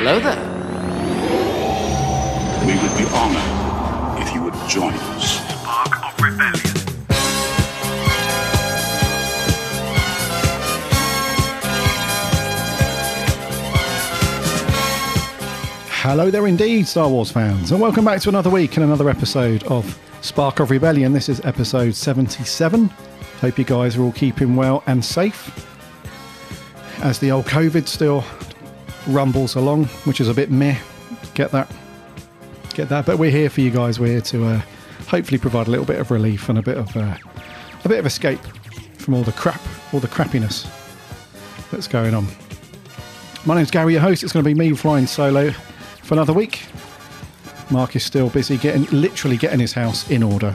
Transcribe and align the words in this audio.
Hello 0.00 0.20
there. 0.20 0.38
We 2.64 2.74
would 2.80 2.96
be 2.96 3.04
honored 3.12 4.22
if 4.22 4.32
you 4.32 4.44
would 4.44 4.54
join 4.68 4.94
us. 4.94 5.40
Spark 5.58 6.04
of 6.04 6.14
Rebellion. 6.22 6.76
Hello 15.90 16.30
there, 16.30 16.46
indeed, 16.46 16.86
Star 16.86 17.08
Wars 17.08 17.32
fans, 17.32 17.72
and 17.72 17.80
welcome 17.80 18.04
back 18.04 18.20
to 18.20 18.28
another 18.28 18.50
week 18.50 18.76
and 18.76 18.84
another 18.84 19.10
episode 19.10 19.64
of 19.64 19.98
Spark 20.20 20.60
of 20.60 20.70
Rebellion. 20.70 21.12
This 21.12 21.28
is 21.28 21.44
episode 21.44 21.96
77. 21.96 22.86
Hope 23.40 23.58
you 23.58 23.64
guys 23.64 23.96
are 23.96 24.02
all 24.02 24.12
keeping 24.12 24.54
well 24.54 24.84
and 24.86 25.04
safe 25.04 25.50
as 27.02 27.18
the 27.18 27.32
old 27.32 27.46
COVID 27.46 27.88
still 27.88 28.24
rumbles 29.08 29.56
along, 29.56 29.86
which 30.04 30.20
is 30.20 30.28
a 30.28 30.34
bit 30.34 30.50
meh. 30.50 30.78
Get 31.34 31.50
that, 31.50 31.70
get 32.74 32.88
that. 32.90 33.06
But 33.06 33.18
we're 33.18 33.30
here 33.30 33.50
for 33.50 33.60
you 33.60 33.70
guys. 33.70 33.98
We're 33.98 34.12
here 34.12 34.20
to 34.20 34.44
uh, 34.46 34.62
hopefully 35.08 35.38
provide 35.38 35.66
a 35.66 35.70
little 35.70 35.86
bit 35.86 35.98
of 35.98 36.10
relief 36.10 36.48
and 36.48 36.58
a 36.58 36.62
bit 36.62 36.76
of 36.76 36.96
uh, 36.96 37.16
a 37.84 37.88
bit 37.88 37.98
of 37.98 38.06
escape 38.06 38.40
from 38.98 39.14
all 39.14 39.22
the 39.22 39.32
crap, 39.32 39.60
all 39.92 40.00
the 40.00 40.08
crappiness 40.08 40.70
that's 41.70 41.88
going 41.88 42.14
on. 42.14 42.26
My 43.46 43.54
name's 43.54 43.70
Gary, 43.70 43.94
your 43.94 44.02
host. 44.02 44.22
It's 44.22 44.32
going 44.32 44.44
to 44.44 44.48
be 44.48 44.54
me 44.54 44.74
flying 44.74 45.06
solo 45.06 45.50
for 46.02 46.14
another 46.14 46.32
week. 46.32 46.66
Mark 47.70 47.96
is 47.96 48.04
still 48.04 48.30
busy 48.30 48.56
getting, 48.56 48.84
literally 48.86 49.36
getting 49.36 49.60
his 49.60 49.72
house 49.72 50.10
in 50.10 50.22
order. 50.22 50.54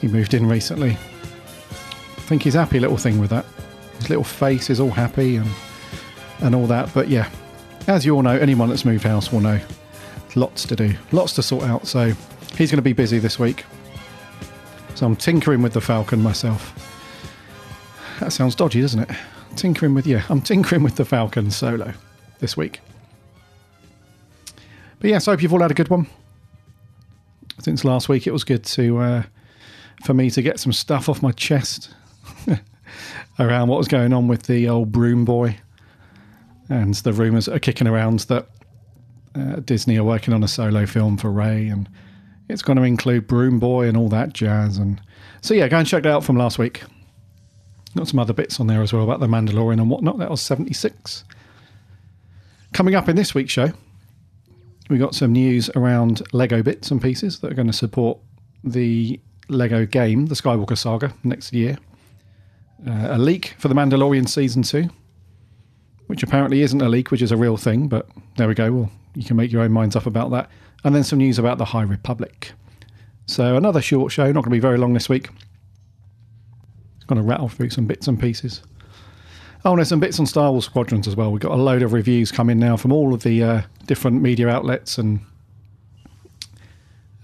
He 0.00 0.08
moved 0.08 0.34
in 0.34 0.46
recently. 0.46 0.90
I 0.90 2.20
think 2.28 2.42
he's 2.42 2.54
happy 2.54 2.78
little 2.78 2.96
thing 2.96 3.18
with 3.18 3.30
that. 3.30 3.44
His 3.98 4.10
little 4.10 4.24
face 4.24 4.70
is 4.70 4.80
all 4.80 4.90
happy 4.90 5.36
and 5.36 5.48
and 6.40 6.54
all 6.54 6.66
that. 6.66 6.92
But 6.94 7.08
yeah, 7.08 7.30
as 7.86 8.04
you 8.04 8.14
all 8.14 8.22
know, 8.22 8.36
anyone 8.36 8.68
that's 8.68 8.84
moved 8.84 9.04
house 9.04 9.32
will 9.32 9.40
know 9.40 9.60
lots 10.34 10.64
to 10.66 10.76
do, 10.76 10.94
lots 11.12 11.34
to 11.34 11.42
sort 11.42 11.64
out. 11.64 11.86
So 11.86 12.12
he's 12.56 12.70
going 12.70 12.78
to 12.78 12.82
be 12.82 12.92
busy 12.92 13.18
this 13.18 13.38
week. 13.38 13.64
So 14.94 15.06
I'm 15.06 15.16
tinkering 15.16 15.62
with 15.62 15.72
the 15.72 15.80
Falcon 15.80 16.20
myself. 16.22 16.74
That 18.20 18.32
sounds 18.32 18.54
dodgy, 18.54 18.80
doesn't 18.80 19.08
it? 19.08 19.16
Tinkering 19.56 19.94
with 19.94 20.06
yeah, 20.06 20.24
I'm 20.28 20.40
tinkering 20.40 20.82
with 20.82 20.96
the 20.96 21.04
Falcon 21.04 21.50
solo 21.50 21.92
this 22.40 22.56
week. 22.56 22.80
But 25.00 25.10
yes, 25.10 25.28
I 25.28 25.32
hope 25.32 25.42
you've 25.42 25.52
all 25.52 25.62
had 25.62 25.70
a 25.70 25.74
good 25.74 25.88
one. 25.88 26.08
Since 27.60 27.84
last 27.84 28.08
week, 28.08 28.26
it 28.26 28.32
was 28.32 28.44
good 28.44 28.64
to 28.64 28.98
uh, 28.98 29.22
for 30.04 30.14
me 30.14 30.30
to 30.30 30.42
get 30.42 30.58
some 30.60 30.72
stuff 30.72 31.08
off 31.08 31.22
my 31.22 31.32
chest 31.32 31.90
around 33.38 33.68
what 33.68 33.78
was 33.78 33.88
going 33.88 34.12
on 34.12 34.28
with 34.28 34.44
the 34.44 34.68
old 34.68 34.92
broom 34.92 35.24
boy 35.24 35.58
and 36.68 36.94
the 36.94 37.12
rumours 37.12 37.48
are 37.48 37.58
kicking 37.58 37.86
around 37.86 38.20
that 38.20 38.48
uh, 39.34 39.56
Disney 39.56 39.96
are 39.98 40.04
working 40.04 40.34
on 40.34 40.42
a 40.42 40.48
solo 40.48 40.86
film 40.86 41.16
for 41.16 41.30
Rey, 41.30 41.68
and 41.68 41.88
it's 42.48 42.62
going 42.62 42.76
to 42.76 42.82
include 42.82 43.26
Broom 43.26 43.58
Boy 43.58 43.88
and 43.88 43.96
all 43.96 44.08
that 44.08 44.32
jazz. 44.32 44.78
And 44.78 45.00
so, 45.40 45.54
yeah, 45.54 45.68
go 45.68 45.78
and 45.78 45.86
check 45.86 46.02
that 46.02 46.12
out 46.12 46.24
from 46.24 46.36
last 46.36 46.58
week. 46.58 46.82
Got 47.96 48.08
some 48.08 48.18
other 48.18 48.32
bits 48.32 48.60
on 48.60 48.66
there 48.66 48.82
as 48.82 48.92
well 48.92 49.04
about 49.04 49.20
the 49.20 49.26
Mandalorian 49.26 49.80
and 49.80 49.90
whatnot. 49.90 50.18
That 50.18 50.30
was 50.30 50.42
seventy 50.42 50.74
six. 50.74 51.24
Coming 52.72 52.94
up 52.94 53.08
in 53.08 53.16
this 53.16 53.34
week's 53.34 53.52
show, 53.52 53.72
we 54.90 54.98
got 54.98 55.14
some 55.14 55.32
news 55.32 55.70
around 55.74 56.22
Lego 56.32 56.62
bits 56.62 56.90
and 56.90 57.00
pieces 57.00 57.40
that 57.40 57.50
are 57.50 57.54
going 57.54 57.66
to 57.66 57.72
support 57.72 58.18
the 58.62 59.18
Lego 59.48 59.86
game, 59.86 60.26
the 60.26 60.34
Skywalker 60.34 60.76
Saga, 60.76 61.14
next 61.24 61.52
year. 61.52 61.78
Uh, 62.86 63.08
a 63.10 63.18
leak 63.18 63.54
for 63.58 63.68
the 63.68 63.74
Mandalorian 63.74 64.28
season 64.28 64.62
two 64.62 64.90
which 66.08 66.22
apparently 66.22 66.62
isn't 66.62 66.82
a 66.82 66.88
leak, 66.88 67.10
which 67.10 67.22
is 67.22 67.30
a 67.30 67.36
real 67.36 67.56
thing, 67.56 67.86
but 67.86 68.08
there 68.36 68.48
we 68.48 68.54
go. 68.54 68.72
Well, 68.72 68.90
you 69.14 69.24
can 69.24 69.36
make 69.36 69.52
your 69.52 69.62
own 69.62 69.72
minds 69.72 69.94
up 69.94 70.06
about 70.06 70.30
that. 70.32 70.50
And 70.84 70.94
then 70.94 71.04
some 71.04 71.18
news 71.18 71.38
about 71.38 71.58
the 71.58 71.66
High 71.66 71.82
Republic. 71.82 72.52
So 73.26 73.56
another 73.56 73.82
short 73.82 74.10
show, 74.10 74.26
not 74.26 74.42
going 74.42 74.44
to 74.44 74.50
be 74.50 74.58
very 74.58 74.78
long 74.78 74.94
this 74.94 75.08
week. 75.08 75.28
Going 77.06 77.20
to 77.20 77.26
rattle 77.26 77.48
through 77.48 77.70
some 77.70 77.86
bits 77.86 78.08
and 78.08 78.18
pieces. 78.18 78.62
Oh, 79.64 79.70
and 79.70 79.78
there's 79.78 79.88
some 79.88 80.00
bits 80.00 80.18
on 80.18 80.26
Star 80.26 80.50
Wars 80.50 80.64
Squadrons 80.64 81.06
as 81.06 81.16
well. 81.16 81.30
We've 81.30 81.42
got 81.42 81.52
a 81.52 81.56
load 81.56 81.82
of 81.82 81.92
reviews 81.92 82.32
coming 82.32 82.58
now 82.58 82.76
from 82.76 82.92
all 82.92 83.12
of 83.12 83.22
the 83.22 83.42
uh, 83.42 83.62
different 83.86 84.22
media 84.22 84.48
outlets 84.48 84.98
and 84.98 85.20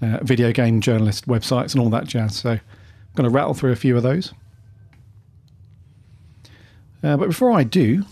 uh, 0.03 0.19
video 0.23 0.53
game 0.53 0.81
journalist 0.81 1.27
websites 1.27 1.73
and 1.73 1.81
all 1.81 1.91
that 1.91 2.07
jazz. 2.07 2.37
So 2.37 2.51
I'm 2.51 2.61
going 3.15 3.31
to 3.31 3.35
rattle 3.35 3.55
through 3.55 3.73
a 3.73 3.77
few 3.77 3.97
of 3.97 4.03
those. 4.03 4.35
Uh, 7.03 7.17
but 7.17 7.29
before 7.29 7.53
I 7.53 7.63
do, 7.63 8.05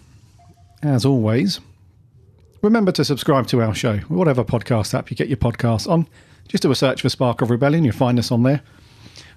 as 0.83 1.05
always, 1.05 1.61
remember 2.61 2.93
to 2.93 3.05
subscribe 3.05 3.47
to 3.49 3.63
our 3.63 3.75
show, 3.75 3.99
whatever 4.09 4.45
podcast 4.45 4.95
app 4.95 5.11
you 5.11 5.17
get 5.17 5.29
your 5.29 5.37
podcasts 5.37 5.89
on. 5.89 6.09
Just 6.49 6.63
do 6.63 6.71
a 6.71 6.75
search 6.75 7.03
for 7.03 7.09
Spark 7.09 7.41
of 7.41 7.51
Rebellion, 7.51 7.85
you'll 7.85 7.95
find 7.95 8.19
us 8.19 8.31
on 8.31 8.43
there. 8.43 8.63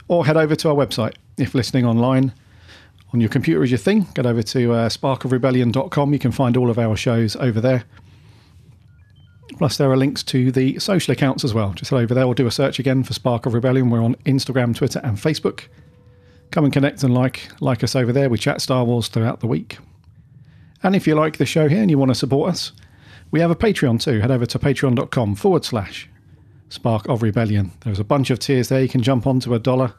Or 0.08 0.26
head 0.26 0.38
over 0.38 0.56
to 0.56 0.70
our 0.70 0.76
website 0.76 1.16
if 1.38 1.56
listening 1.56 1.86
online. 1.86 2.34
On 3.14 3.22
your 3.22 3.30
computer 3.30 3.64
is 3.64 3.72
your 3.72 3.78
thing. 3.78 4.08
Get 4.14 4.26
over 4.26 4.44
to 4.44 4.74
uh, 4.74 4.90
sparkofrebellion.com. 4.90 6.14
You 6.14 6.20
can 6.20 6.32
find 6.32 6.58
all 6.58 6.70
of 6.70 6.78
our 6.78 6.96
shows 6.96 7.36
over 7.38 7.62
there. 7.62 7.86
Plus, 9.58 9.78
there 9.78 9.90
are 9.90 9.96
links 9.96 10.22
to 10.24 10.52
the 10.52 10.78
social 10.80 11.14
accounts 11.14 11.44
as 11.44 11.54
well. 11.54 11.72
Just 11.74 11.92
head 11.92 11.98
over 11.98 12.14
there 12.14 12.26
or 12.26 12.36
do 12.36 12.46
a 12.46 12.52
search 12.52 12.78
again 12.78 13.04
for 13.04 13.14
Spark 13.14 13.46
of 13.46 13.54
Rebellion. 13.54 13.90
We're 13.90 14.04
on 14.04 14.16
Instagram, 14.26 14.76
Twitter, 14.76 15.00
and 15.04 15.18
Facebook. 15.18 15.62
Come 16.52 16.66
and 16.66 16.74
connect 16.74 17.04
and 17.04 17.14
like 17.14 17.50
like 17.62 17.84
us 17.84 17.96
over 17.96 18.12
there. 18.12 18.30
We 18.30 18.38
chat 18.38 18.60
Star 18.60 18.84
Wars 18.84 19.08
throughout 19.08 19.40
the 19.40 19.48
week. 19.48 19.78
And 20.86 20.96
if 20.96 21.08
you 21.08 21.16
like 21.16 21.38
the 21.38 21.48
show 21.48 21.68
here 21.68 21.82
and 21.82 21.90
you 21.90 21.98
want 21.98 22.12
to 22.12 22.16
support 22.16 22.52
us, 22.52 22.72
we 23.32 23.40
have 23.40 23.50
a 23.50 23.56
Patreon 23.56 24.00
too. 24.00 24.20
Head 24.20 24.30
over 24.30 24.46
to 24.46 24.60
patreon.com 24.60 25.34
forward 25.34 25.66
slash 25.66 26.08
Spark 26.70 27.10
of 27.10 27.24
Rebellion. 27.24 27.72
There's 27.84 28.00
a 28.00 28.04
bunch 28.04 28.30
of 28.30 28.38
tiers 28.38 28.70
there. 28.70 28.84
You 28.84 28.88
can 28.88 29.02
jump 29.02 29.26
onto 29.26 29.56
a 29.56 29.60
dollar 29.60 29.96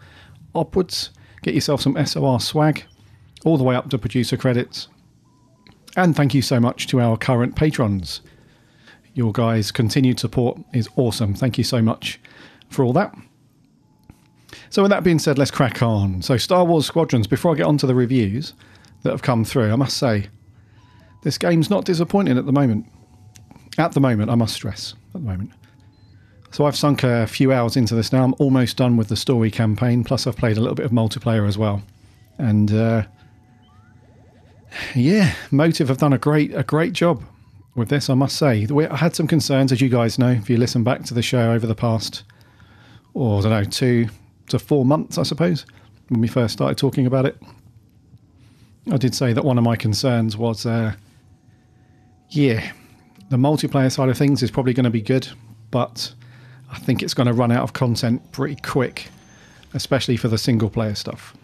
upwards, 0.54 1.10
get 1.42 1.54
yourself 1.54 1.80
some 1.80 1.96
SOR 2.06 2.38
swag, 2.38 2.84
all 3.44 3.58
the 3.58 3.64
way 3.64 3.74
up 3.74 3.90
to 3.90 3.98
producer 3.98 4.36
credits. 4.36 4.86
And 5.96 6.14
thank 6.14 6.34
you 6.34 6.40
so 6.40 6.60
much 6.60 6.86
to 6.86 7.00
our 7.00 7.16
current 7.16 7.56
patrons. 7.56 8.20
Your 9.12 9.32
guys' 9.32 9.72
continued 9.72 10.20
support 10.20 10.60
is 10.72 10.88
awesome. 10.94 11.34
Thank 11.34 11.58
you 11.58 11.64
so 11.64 11.82
much 11.82 12.20
for 12.68 12.84
all 12.84 12.92
that. 12.92 13.12
So, 14.70 14.82
with 14.82 14.92
that 14.92 15.02
being 15.02 15.18
said, 15.18 15.36
let's 15.36 15.50
crack 15.50 15.82
on. 15.82 16.22
So, 16.22 16.36
Star 16.36 16.64
Wars 16.64 16.86
Squadrons, 16.86 17.26
before 17.26 17.52
I 17.52 17.56
get 17.56 17.66
on 17.66 17.76
to 17.78 17.88
the 17.88 17.94
reviews 17.96 18.52
that 19.02 19.10
have 19.10 19.22
come 19.22 19.44
through, 19.44 19.72
I 19.72 19.76
must 19.76 19.96
say, 19.96 20.28
this 21.26 21.38
game's 21.38 21.68
not 21.68 21.84
disappointing 21.84 22.38
at 22.38 22.46
the 22.46 22.52
moment. 22.52 22.86
At 23.78 23.90
the 23.90 24.00
moment, 24.00 24.30
I 24.30 24.36
must 24.36 24.54
stress, 24.54 24.94
at 25.12 25.20
the 25.20 25.26
moment. 25.26 25.50
So 26.52 26.66
I've 26.66 26.76
sunk 26.76 27.02
a 27.02 27.26
few 27.26 27.52
hours 27.52 27.76
into 27.76 27.96
this 27.96 28.12
now. 28.12 28.22
I'm 28.22 28.36
almost 28.38 28.76
done 28.76 28.96
with 28.96 29.08
the 29.08 29.16
story 29.16 29.50
campaign. 29.50 30.04
Plus, 30.04 30.28
I've 30.28 30.36
played 30.36 30.56
a 30.56 30.60
little 30.60 30.76
bit 30.76 30.86
of 30.86 30.92
multiplayer 30.92 31.48
as 31.48 31.58
well. 31.58 31.82
And 32.38 32.72
uh, 32.72 33.06
yeah, 34.94 35.34
Motive 35.50 35.88
have 35.88 35.98
done 35.98 36.12
a 36.12 36.18
great 36.18 36.54
a 36.54 36.62
great 36.62 36.92
job 36.92 37.24
with 37.74 37.88
this. 37.88 38.08
I 38.08 38.14
must 38.14 38.36
say. 38.36 38.64
I 38.70 38.96
had 38.96 39.16
some 39.16 39.26
concerns, 39.26 39.72
as 39.72 39.80
you 39.80 39.88
guys 39.88 40.20
know, 40.20 40.30
if 40.30 40.48
you 40.48 40.56
listen 40.56 40.84
back 40.84 41.02
to 41.06 41.14
the 41.14 41.22
show 41.22 41.50
over 41.50 41.66
the 41.66 41.74
past, 41.74 42.22
or 43.14 43.40
I 43.40 43.42
don't 43.42 43.50
know, 43.50 43.64
two 43.64 44.10
to 44.50 44.60
four 44.60 44.84
months, 44.84 45.18
I 45.18 45.24
suppose, 45.24 45.66
when 46.08 46.20
we 46.20 46.28
first 46.28 46.52
started 46.52 46.78
talking 46.78 47.04
about 47.04 47.26
it. 47.26 47.36
I 48.92 48.96
did 48.96 49.12
say 49.12 49.32
that 49.32 49.44
one 49.44 49.58
of 49.58 49.64
my 49.64 49.74
concerns 49.74 50.36
was 50.36 50.64
uh, 50.64 50.94
yeah, 52.30 52.72
the 53.28 53.36
multiplayer 53.36 53.90
side 53.90 54.08
of 54.08 54.16
things 54.16 54.42
is 54.42 54.50
probably 54.50 54.72
going 54.72 54.84
to 54.84 54.90
be 54.90 55.02
good, 55.02 55.28
but 55.70 56.12
I 56.70 56.78
think 56.78 57.02
it's 57.02 57.14
going 57.14 57.26
to 57.26 57.32
run 57.32 57.52
out 57.52 57.62
of 57.62 57.72
content 57.72 58.32
pretty 58.32 58.56
quick, 58.56 59.08
especially 59.74 60.16
for 60.16 60.28
the 60.28 60.38
single 60.38 60.70
player 60.70 60.94
stuff. 60.94 61.36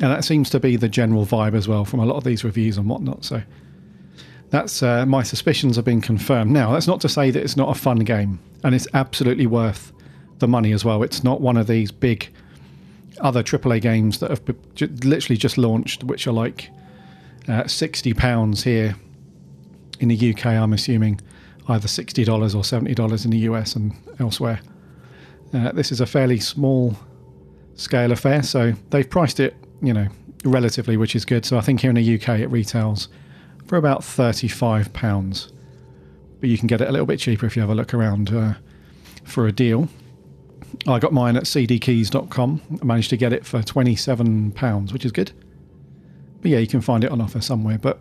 And 0.00 0.10
that 0.10 0.24
seems 0.24 0.50
to 0.50 0.60
be 0.60 0.76
the 0.76 0.88
general 0.88 1.24
vibe 1.24 1.54
as 1.54 1.66
well 1.66 1.84
from 1.84 2.00
a 2.00 2.06
lot 2.06 2.16
of 2.16 2.24
these 2.24 2.44
reviews 2.44 2.76
and 2.76 2.88
whatnot. 2.88 3.24
So 3.24 3.42
that's 4.50 4.82
uh, 4.82 5.06
my 5.06 5.22
suspicions 5.22 5.76
have 5.76 5.84
been 5.84 6.02
confirmed. 6.02 6.50
Now, 6.50 6.72
that's 6.72 6.86
not 6.86 7.00
to 7.02 7.08
say 7.08 7.30
that 7.30 7.42
it's 7.42 7.56
not 7.56 7.74
a 7.74 7.78
fun 7.78 8.00
game, 8.00 8.38
and 8.62 8.74
it's 8.74 8.86
absolutely 8.92 9.46
worth 9.46 9.92
the 10.38 10.48
money 10.48 10.72
as 10.72 10.84
well. 10.84 11.02
It's 11.02 11.24
not 11.24 11.40
one 11.40 11.56
of 11.56 11.66
these 11.66 11.90
big 11.90 12.28
other 13.20 13.42
AAA 13.42 13.80
games 13.80 14.18
that 14.18 14.30
have 14.30 14.42
literally 15.04 15.38
just 15.38 15.56
launched, 15.56 16.04
which 16.04 16.26
are 16.26 16.32
like 16.32 16.70
uh, 17.48 17.66
sixty 17.66 18.12
pounds 18.12 18.62
here 18.62 18.96
in 20.00 20.08
the 20.08 20.34
UK. 20.34 20.46
I'm 20.46 20.72
assuming 20.72 21.20
either 21.68 21.88
sixty 21.88 22.24
dollars 22.24 22.54
or 22.54 22.64
seventy 22.64 22.94
dollars 22.94 23.24
in 23.24 23.30
the 23.30 23.38
US 23.38 23.74
and 23.76 23.94
elsewhere. 24.18 24.60
Uh, 25.52 25.72
this 25.72 25.92
is 25.92 26.00
a 26.00 26.06
fairly 26.06 26.38
small 26.38 26.96
scale 27.74 28.12
affair, 28.12 28.42
so 28.42 28.72
they've 28.90 29.08
priced 29.08 29.38
it, 29.38 29.54
you 29.82 29.92
know, 29.92 30.08
relatively, 30.44 30.96
which 30.96 31.14
is 31.14 31.24
good. 31.24 31.44
So 31.44 31.56
I 31.56 31.60
think 31.60 31.80
here 31.80 31.90
in 31.90 31.96
the 31.96 32.14
UK 32.14 32.40
it 32.40 32.48
retails 32.48 33.08
for 33.66 33.76
about 33.76 34.04
thirty-five 34.04 34.92
pounds, 34.92 35.52
but 36.40 36.48
you 36.48 36.58
can 36.58 36.66
get 36.66 36.80
it 36.80 36.88
a 36.88 36.92
little 36.92 37.06
bit 37.06 37.18
cheaper 37.18 37.46
if 37.46 37.56
you 37.56 37.62
have 37.62 37.70
a 37.70 37.74
look 37.74 37.94
around 37.94 38.32
uh, 38.32 38.54
for 39.24 39.46
a 39.46 39.52
deal. 39.52 39.88
I 40.86 40.98
got 40.98 41.12
mine 41.12 41.36
at 41.36 41.44
cdkeys.com. 41.44 42.78
I 42.80 42.84
managed 42.84 43.10
to 43.10 43.16
get 43.16 43.32
it 43.32 43.44
for 43.46 43.60
£27, 43.60 44.92
which 44.92 45.04
is 45.04 45.12
good. 45.12 45.32
But 46.40 46.50
yeah, 46.50 46.58
you 46.58 46.66
can 46.66 46.80
find 46.80 47.02
it 47.02 47.10
on 47.10 47.20
offer 47.20 47.40
somewhere. 47.40 47.78
But 47.78 48.00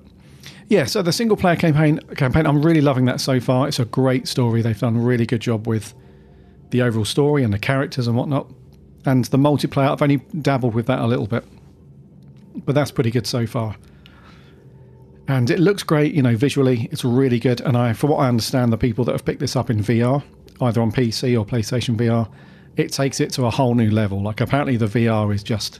yeah, 0.68 0.86
so 0.86 1.02
the 1.02 1.12
single 1.12 1.38
player 1.38 1.56
campaign 1.56 2.00
campaign, 2.16 2.46
I'm 2.46 2.62
really 2.62 2.82
loving 2.82 3.06
that 3.06 3.22
so 3.22 3.40
far. 3.40 3.68
It's 3.68 3.80
a 3.80 3.86
great 3.86 4.28
story. 4.28 4.62
They've 4.62 4.80
done 4.80 4.96
a 4.96 5.00
really 5.00 5.26
good 5.26 5.42
job 5.42 5.68
with 5.68 5.94
the 6.72 6.82
overall 6.82 7.06
story 7.06 7.44
and 7.44 7.54
the 7.54 7.60
characters 7.60 8.08
and 8.08 8.18
whatnot. 8.18 8.52
And 9.06 9.26
the 9.26 9.38
multiplayer, 9.38 9.92
I've 9.92 10.02
only 10.02 10.18
dabbled 10.42 10.74
with 10.74 10.88
that 10.88 11.00
a 11.00 11.06
little 11.06 11.28
bit. 11.28 11.46
But 12.66 12.74
that's 12.74 12.90
pretty 12.90 13.12
good 13.12 13.28
so 13.28 13.46
far. 13.46 13.76
And 15.28 15.50
it 15.50 15.60
looks 15.60 15.84
great, 15.84 16.14
you 16.14 16.22
know, 16.22 16.36
visually, 16.36 16.88
it's 16.92 17.04
really 17.04 17.40
good. 17.40 17.62
And 17.62 17.78
I, 17.78 17.94
for 17.94 18.08
what 18.08 18.18
I 18.18 18.28
understand, 18.28 18.72
the 18.72 18.78
people 18.78 19.06
that 19.06 19.12
have 19.12 19.26
picked 19.26 19.40
this 19.40 19.56
up 19.56 19.70
in 19.70 19.80
VR, 19.80 20.24
either 20.62 20.82
on 20.82 20.92
PC 20.92 21.40
or 21.40 21.46
PlayStation 21.46 21.96
VR, 21.96 22.30
it 22.78 22.92
takes 22.92 23.20
it 23.20 23.32
to 23.34 23.46
a 23.46 23.50
whole 23.50 23.76
new 23.76 23.90
level. 23.90 24.22
Like 24.22 24.42
apparently 24.42 24.78
the 24.78 24.88
VR 24.88 25.34
is 25.34 25.44
just 25.44 25.80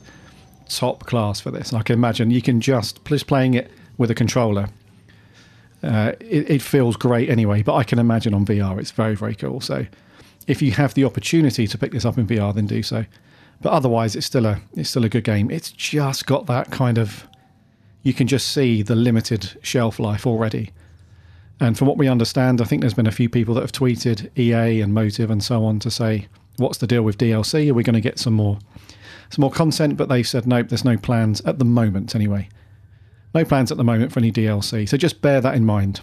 top 0.70 1.06
class 1.06 1.40
for 1.40 1.52
this. 1.52 1.72
And 1.72 1.80
I 1.80 1.84
can 1.84 1.94
imagine 1.94 2.32
you 2.32 2.42
can 2.42 2.62
just 2.62 3.04
just 3.06 3.28
playing 3.28 3.54
it 3.56 3.72
with 3.98 4.12
a 4.12 4.16
controller. 4.16 4.70
Uh, 5.84 6.14
it, 6.20 6.50
it 6.50 6.62
feels 6.62 6.96
great 6.96 7.30
anyway, 7.30 7.62
but 7.62 7.76
I 7.76 7.84
can 7.84 8.00
imagine 8.00 8.34
on 8.34 8.46
VR 8.46 8.80
it's 8.80 8.92
very 8.92 9.16
very 9.16 9.36
cool. 9.36 9.62
So 9.62 9.86
if 10.48 10.62
you 10.62 10.72
have 10.72 10.94
the 10.94 11.04
opportunity 11.04 11.68
to 11.68 11.78
pick 11.78 11.92
this 11.92 12.06
up 12.06 12.18
in 12.18 12.28
VR, 12.28 12.54
then 12.54 12.68
do 12.68 12.84
so. 12.84 13.06
But 13.62 13.72
otherwise, 13.72 14.16
it's 14.16 14.26
still 14.26 14.46
a 14.46 14.62
it's 14.76 14.90
still 14.90 15.06
a 15.06 15.10
good 15.10 15.24
game. 15.24 15.50
It's 15.50 15.72
just 15.72 16.26
got 16.26 16.46
that 16.48 16.72
kind 16.72 16.98
of 16.98 17.28
you 18.04 18.14
can 18.14 18.28
just 18.28 18.50
see 18.50 18.84
the 18.84 18.96
limited 18.96 19.58
shelf 19.64 20.00
life 20.00 20.28
already. 20.28 20.72
And 21.60 21.78
from 21.78 21.88
what 21.88 21.98
we 21.98 22.08
understand, 22.08 22.62
I 22.62 22.66
think 22.66 22.82
there's 22.82 22.94
been 22.94 23.08
a 23.08 23.12
few 23.12 23.30
people 23.30 23.56
that 23.56 23.62
have 23.62 23.72
tweeted 23.72 24.30
EA 24.38 24.82
and 24.82 24.94
Motive 24.94 25.32
and 25.32 25.44
so 25.44 25.64
on 25.66 25.80
to 25.80 25.90
say, 25.90 26.28
"What's 26.58 26.78
the 26.80 26.88
deal 26.88 27.02
with 27.04 27.18
DLC? 27.18 27.70
Are 27.70 27.74
we 27.74 27.84
going 27.84 27.96
to 27.96 28.02
get 28.02 28.20
some 28.20 28.34
more 28.34 28.60
some 29.30 29.42
more 29.42 29.52
content?" 29.52 29.98
But 29.98 30.10
they've 30.10 30.28
said, 30.28 30.46
"Nope, 30.46 30.70
there's 30.70 30.86
no 30.86 30.98
plans 30.98 31.42
at 31.42 31.60
the 31.60 31.66
moment. 31.66 32.14
Anyway, 32.14 32.50
no 33.36 33.46
plans 33.46 33.72
at 33.72 33.78
the 33.78 33.84
moment 33.84 34.12
for 34.12 34.20
any 34.20 34.32
DLC. 34.32 34.88
So 34.88 34.98
just 34.98 35.22
bear 35.22 35.42
that 35.42 35.56
in 35.56 35.66
mind." 35.66 36.02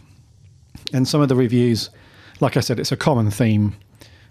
And 0.93 1.09
some 1.09 1.21
of 1.21 1.29
the 1.29 1.37
reviews, 1.37 1.91
like 2.41 2.57
I 2.57 2.61
said, 2.61 2.79
it's 2.79 2.93
a 2.93 2.97
common 2.97 3.31
theme 3.31 3.75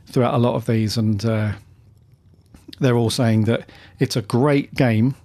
throughout 0.06 0.34
a 0.34 0.38
lot 0.38 0.56
of 0.56 0.66
these, 0.66 0.98
and 0.98 1.24
uh, 1.26 1.54
they're 2.80 2.98
all 2.98 3.10
saying 3.10 3.46
that 3.46 3.70
it's 4.00 4.16
a 4.16 4.22
great 4.22 4.74
game, 4.74 5.16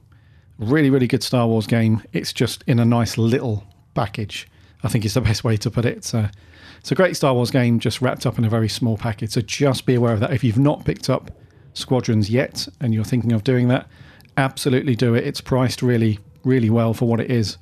really, 0.58 0.90
really 0.90 1.06
good 1.06 1.22
Star 1.22 1.46
Wars 1.46 1.66
game. 1.66 2.02
It's 2.12 2.32
just 2.32 2.64
in 2.66 2.78
a 2.78 2.84
nice 2.84 3.18
little 3.18 3.64
package. 3.94 4.48
I 4.82 4.88
think 4.88 5.04
is 5.04 5.14
the 5.14 5.20
best 5.30 5.44
way 5.44 5.56
to 5.58 5.70
put 5.70 5.84
it. 5.84 6.12
A, 6.14 6.30
it's 6.78 6.92
a 6.92 6.94
great 6.94 7.16
Star 7.16 7.34
Wars 7.34 7.50
game, 7.50 7.80
just 7.80 8.00
wrapped 8.00 8.26
up 8.26 8.38
in 8.38 8.44
a 8.44 8.48
very 8.48 8.68
small 8.68 8.96
package. 8.96 9.30
So 9.30 9.40
just 9.40 9.86
be 9.86 9.94
aware 9.94 10.12
of 10.12 10.20
that. 10.20 10.32
If 10.32 10.44
you've 10.44 10.58
not 10.58 10.84
picked 10.84 11.10
up 11.10 11.30
Squadrons 11.74 12.30
yet 12.30 12.68
and 12.80 12.94
you're 12.94 13.04
thinking 13.04 13.32
of 13.32 13.42
doing 13.42 13.68
that, 13.68 13.88
absolutely 14.36 14.94
do 14.94 15.14
it. 15.14 15.26
It's 15.26 15.40
priced 15.40 15.82
really, 15.82 16.18
really 16.44 16.70
well 16.70 16.94
for 16.94 17.08
what 17.08 17.20
it 17.20 17.30
is. 17.30 17.58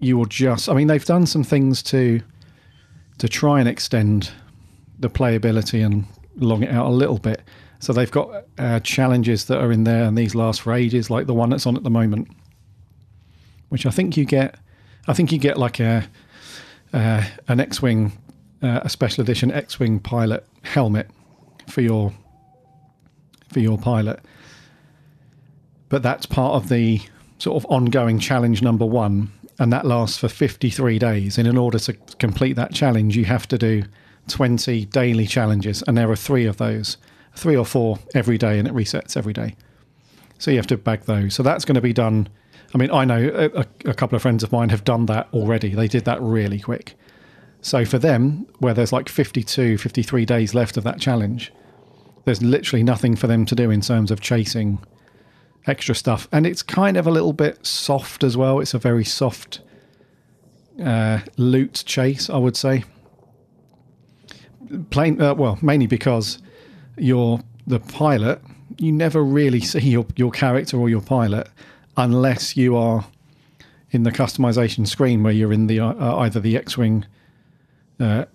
You 0.00 0.16
will 0.16 0.26
just, 0.26 0.68
I 0.68 0.74
mean, 0.74 0.86
they've 0.86 1.04
done 1.04 1.26
some 1.26 1.44
things 1.44 1.82
to 1.84 2.20
to 3.18 3.28
try 3.28 3.58
and 3.58 3.68
extend 3.68 4.30
the 5.00 5.10
playability 5.10 5.84
and 5.84 6.04
long 6.36 6.62
it 6.62 6.70
out 6.70 6.86
a 6.86 6.90
little 6.90 7.18
bit. 7.18 7.42
So 7.80 7.92
they've 7.92 8.10
got 8.10 8.44
uh, 8.58 8.80
challenges 8.80 9.46
that 9.46 9.60
are 9.60 9.72
in 9.72 9.84
there, 9.84 10.04
and 10.04 10.16
these 10.16 10.34
last 10.34 10.62
for 10.62 10.72
ages, 10.72 11.10
like 11.10 11.26
the 11.26 11.34
one 11.34 11.50
that's 11.50 11.66
on 11.66 11.76
at 11.76 11.84
the 11.84 11.90
moment, 11.90 12.28
which 13.68 13.86
I 13.86 13.90
think 13.90 14.16
you 14.16 14.24
get. 14.24 14.56
I 15.06 15.14
think 15.14 15.32
you 15.32 15.38
get 15.38 15.56
like 15.56 15.80
a 15.80 16.08
uh, 16.92 17.24
an 17.46 17.60
X-wing, 17.60 18.12
uh, 18.62 18.80
a 18.82 18.88
special 18.88 19.22
edition 19.22 19.50
X-wing 19.50 20.00
pilot 20.00 20.46
helmet 20.62 21.08
for 21.68 21.80
your 21.80 22.12
for 23.52 23.60
your 23.60 23.78
pilot, 23.78 24.20
but 25.88 26.02
that's 26.02 26.26
part 26.26 26.54
of 26.54 26.68
the 26.68 27.00
sort 27.38 27.56
of 27.56 27.70
ongoing 27.70 28.18
challenge 28.18 28.60
number 28.60 28.84
one, 28.84 29.30
and 29.58 29.72
that 29.72 29.84
lasts 29.84 30.18
for 30.18 30.28
53 30.28 30.98
days. 30.98 31.38
And 31.38 31.48
in 31.48 31.56
order 31.56 31.78
to 31.80 31.94
complete 32.18 32.54
that 32.54 32.72
challenge, 32.72 33.16
you 33.16 33.24
have 33.24 33.48
to 33.48 33.58
do 33.58 33.84
20 34.28 34.84
daily 34.86 35.26
challenges, 35.26 35.82
and 35.86 35.96
there 35.96 36.10
are 36.10 36.16
three 36.16 36.46
of 36.46 36.58
those, 36.58 36.96
three 37.34 37.56
or 37.56 37.64
four 37.64 37.98
every 38.14 38.38
day, 38.38 38.58
and 38.58 38.68
it 38.68 38.74
resets 38.74 39.16
every 39.16 39.32
day. 39.32 39.56
So 40.38 40.50
you 40.50 40.56
have 40.58 40.66
to 40.68 40.76
bag 40.76 41.02
those. 41.02 41.34
So 41.34 41.42
that's 41.42 41.64
going 41.64 41.74
to 41.74 41.80
be 41.80 41.92
done. 41.92 42.28
I 42.74 42.78
mean, 42.78 42.90
I 42.90 43.04
know 43.04 43.50
a, 43.54 43.66
a 43.88 43.94
couple 43.94 44.14
of 44.14 44.22
friends 44.22 44.42
of 44.42 44.52
mine 44.52 44.68
have 44.68 44.84
done 44.84 45.06
that 45.06 45.28
already. 45.32 45.74
They 45.74 45.88
did 45.88 46.04
that 46.04 46.20
really 46.20 46.60
quick. 46.60 46.94
So 47.60 47.84
for 47.84 47.98
them, 47.98 48.46
where 48.58 48.74
there's 48.74 48.92
like 48.92 49.08
52, 49.08 49.78
53 49.78 50.24
days 50.24 50.54
left 50.54 50.76
of 50.76 50.84
that 50.84 51.00
challenge, 51.00 51.52
there's 52.24 52.42
literally 52.42 52.84
nothing 52.84 53.16
for 53.16 53.26
them 53.26 53.44
to 53.46 53.54
do 53.54 53.70
in 53.70 53.80
terms 53.80 54.10
of 54.10 54.20
chasing 54.20 54.78
extra 55.68 55.94
stuff. 55.94 56.28
And 56.32 56.46
it's 56.46 56.62
kind 56.62 56.96
of 56.96 57.06
a 57.06 57.10
little 57.10 57.32
bit 57.32 57.64
soft 57.64 58.24
as 58.24 58.36
well. 58.36 58.60
It's 58.60 58.74
a 58.74 58.78
very 58.78 59.04
soft 59.04 59.60
uh, 60.82 61.20
loot 61.36 61.82
chase, 61.86 62.30
I 62.30 62.36
would 62.36 62.56
say. 62.56 62.84
Plain, 64.90 65.20
uh, 65.20 65.34
well, 65.34 65.58
mainly 65.62 65.86
because 65.86 66.40
you're 66.96 67.40
the 67.66 67.80
pilot. 67.80 68.40
You 68.78 68.92
never 68.92 69.22
really 69.22 69.60
see 69.72 69.80
your, 69.80 70.06
your 70.16 70.30
character 70.30 70.76
or 70.76 70.88
your 70.88 71.02
pilot 71.02 71.48
unless 71.96 72.56
you 72.56 72.76
are 72.76 73.06
in 73.90 74.02
the 74.02 74.12
customization 74.12 74.86
screen 74.86 75.22
where 75.22 75.32
you're 75.32 75.52
in 75.52 75.66
the 75.66 75.80
uh, 75.80 76.16
either 76.18 76.40
the 76.40 76.56
X-wing 76.56 77.06
uh, 77.98 78.26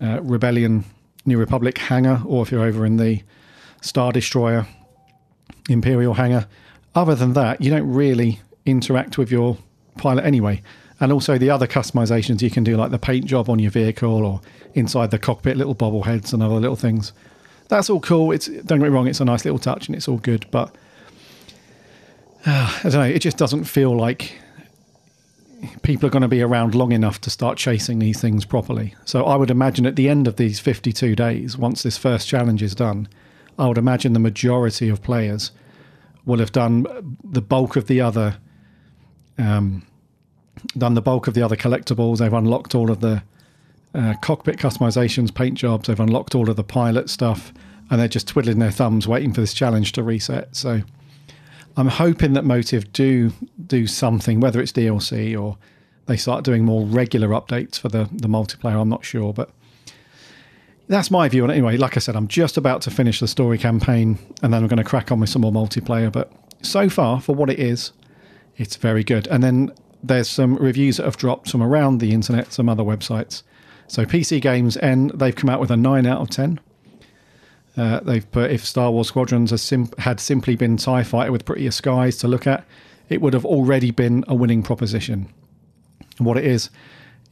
uh, 0.00 0.20
Rebellion 0.22 0.84
New 1.24 1.38
Republic 1.38 1.76
hangar, 1.76 2.22
or 2.24 2.42
if 2.42 2.52
you're 2.52 2.62
over 2.62 2.86
in 2.86 2.96
the 2.96 3.22
Star 3.82 4.12
Destroyer 4.12 4.66
Imperial 5.68 6.14
hangar. 6.14 6.46
Other 6.94 7.14
than 7.14 7.34
that, 7.34 7.60
you 7.60 7.70
don't 7.70 7.90
really 7.90 8.40
interact 8.64 9.18
with 9.18 9.30
your 9.30 9.58
pilot 9.96 10.24
anyway. 10.24 10.62
And 10.98 11.12
also 11.12 11.36
the 11.36 11.50
other 11.50 11.66
customizations 11.66 12.40
you 12.40 12.50
can 12.50 12.64
do, 12.64 12.76
like 12.76 12.90
the 12.90 12.98
paint 12.98 13.26
job 13.26 13.50
on 13.50 13.58
your 13.58 13.70
vehicle 13.70 14.24
or 14.24 14.40
inside 14.74 15.10
the 15.10 15.18
cockpit, 15.18 15.56
little 15.56 15.74
bobbleheads 15.74 16.32
and 16.32 16.42
other 16.42 16.54
little 16.54 16.76
things. 16.76 17.12
That's 17.68 17.90
all 17.90 18.00
cool. 18.00 18.32
It's 18.32 18.46
don't 18.46 18.78
get 18.78 18.84
me 18.84 18.88
wrong, 18.88 19.06
it's 19.06 19.20
a 19.20 19.24
nice 19.24 19.44
little 19.44 19.58
touch 19.58 19.88
and 19.88 19.96
it's 19.96 20.08
all 20.08 20.18
good, 20.18 20.46
but 20.50 20.74
uh, 22.46 22.78
I 22.84 22.88
don't 22.88 22.94
know. 22.94 23.02
It 23.02 23.20
just 23.20 23.36
doesn't 23.36 23.64
feel 23.64 23.96
like 23.96 24.38
people 25.82 26.06
are 26.06 26.10
going 26.10 26.22
to 26.22 26.28
be 26.28 26.42
around 26.42 26.74
long 26.74 26.92
enough 26.92 27.20
to 27.22 27.30
start 27.30 27.58
chasing 27.58 27.98
these 27.98 28.20
things 28.20 28.44
properly. 28.44 28.94
So 29.04 29.24
I 29.24 29.36
would 29.36 29.50
imagine 29.50 29.86
at 29.86 29.96
the 29.96 30.08
end 30.08 30.26
of 30.28 30.36
these 30.36 30.60
52 30.60 31.16
days, 31.16 31.58
once 31.58 31.82
this 31.82 31.98
first 31.98 32.28
challenge 32.28 32.62
is 32.62 32.74
done, 32.74 33.08
I 33.58 33.66
would 33.66 33.78
imagine 33.78 34.12
the 34.12 34.18
majority 34.18 34.88
of 34.88 35.02
players 35.02 35.50
will 36.24 36.38
have 36.38 36.52
done 36.52 36.86
the 37.24 37.40
bulk 37.40 37.76
of 37.76 37.86
the 37.86 38.00
other, 38.00 38.36
um, 39.38 39.86
done 40.76 40.94
the 40.94 41.02
bulk 41.02 41.26
of 41.26 41.34
the 41.34 41.42
other 41.42 41.56
collectibles. 41.56 42.18
They've 42.18 42.32
unlocked 42.32 42.74
all 42.74 42.90
of 42.90 43.00
the 43.00 43.22
uh, 43.94 44.14
cockpit 44.20 44.58
customizations, 44.58 45.34
paint 45.34 45.54
jobs. 45.54 45.88
They've 45.88 45.98
unlocked 45.98 46.34
all 46.34 46.50
of 46.50 46.56
the 46.56 46.64
pilot 46.64 47.08
stuff, 47.08 47.52
and 47.90 48.00
they're 48.00 48.08
just 48.08 48.28
twiddling 48.28 48.58
their 48.58 48.70
thumbs, 48.70 49.08
waiting 49.08 49.32
for 49.32 49.40
this 49.40 49.54
challenge 49.54 49.92
to 49.92 50.02
reset. 50.02 50.54
So 50.54 50.82
I'm 51.76 51.88
hoping 51.88 52.34
that 52.34 52.44
Motive 52.44 52.92
do 52.92 53.32
do 53.66 53.86
something, 53.86 54.40
whether 54.40 54.60
it's 54.60 54.72
DLC 54.72 55.40
or 55.40 55.56
they 56.06 56.16
start 56.16 56.44
doing 56.44 56.64
more 56.64 56.84
regular 56.84 57.28
updates 57.28 57.78
for 57.78 57.88
the 57.88 58.08
the 58.12 58.28
multiplayer. 58.28 58.80
I'm 58.80 58.88
not 58.88 59.04
sure, 59.04 59.32
but 59.32 59.50
that's 60.88 61.10
my 61.10 61.28
view 61.28 61.44
on 61.44 61.50
it. 61.50 61.54
Anyway, 61.54 61.76
like 61.76 61.96
I 61.96 62.00
said, 62.00 62.16
I'm 62.16 62.28
just 62.28 62.56
about 62.56 62.82
to 62.82 62.90
finish 62.90 63.20
the 63.20 63.28
story 63.28 63.58
campaign, 63.58 64.18
and 64.42 64.52
then 64.52 64.62
I'm 64.62 64.68
going 64.68 64.78
to 64.78 64.84
crack 64.84 65.10
on 65.10 65.20
with 65.20 65.30
some 65.30 65.42
more 65.42 65.52
multiplayer. 65.52 66.10
But 66.10 66.32
so 66.62 66.88
far, 66.88 67.20
for 67.20 67.34
what 67.34 67.50
it 67.50 67.58
is, 67.58 67.92
it's 68.56 68.76
very 68.76 69.04
good. 69.04 69.26
And 69.28 69.42
then 69.42 69.72
there's 70.02 70.28
some 70.28 70.56
reviews 70.56 70.98
that 70.98 71.04
have 71.04 71.16
dropped 71.16 71.50
from 71.50 71.62
around 71.62 71.98
the 71.98 72.12
internet, 72.12 72.52
some 72.52 72.68
other 72.68 72.84
websites. 72.84 73.42
So 73.88 74.04
PCGamesN, 74.04 75.18
they've 75.18 75.34
come 75.34 75.50
out 75.50 75.60
with 75.60 75.70
a 75.70 75.76
nine 75.76 76.06
out 76.06 76.20
of 76.20 76.30
ten. 76.30 76.60
Uh, 77.76 78.00
they've 78.00 78.30
put 78.30 78.50
if 78.50 78.64
Star 78.64 78.90
Wars 78.90 79.08
Squadrons 79.08 79.60
sim- 79.60 79.90
had 79.98 80.18
simply 80.18 80.56
been 80.56 80.76
TIE 80.76 81.02
fighter 81.02 81.30
with 81.30 81.44
prettier 81.44 81.70
skies 81.70 82.16
to 82.18 82.28
look 82.28 82.46
at, 82.46 82.64
it 83.08 83.20
would 83.20 83.34
have 83.34 83.44
already 83.44 83.90
been 83.90 84.24
a 84.28 84.34
winning 84.34 84.62
proposition. 84.62 85.28
And 86.16 86.26
what 86.26 86.38
it 86.38 86.44
is, 86.46 86.70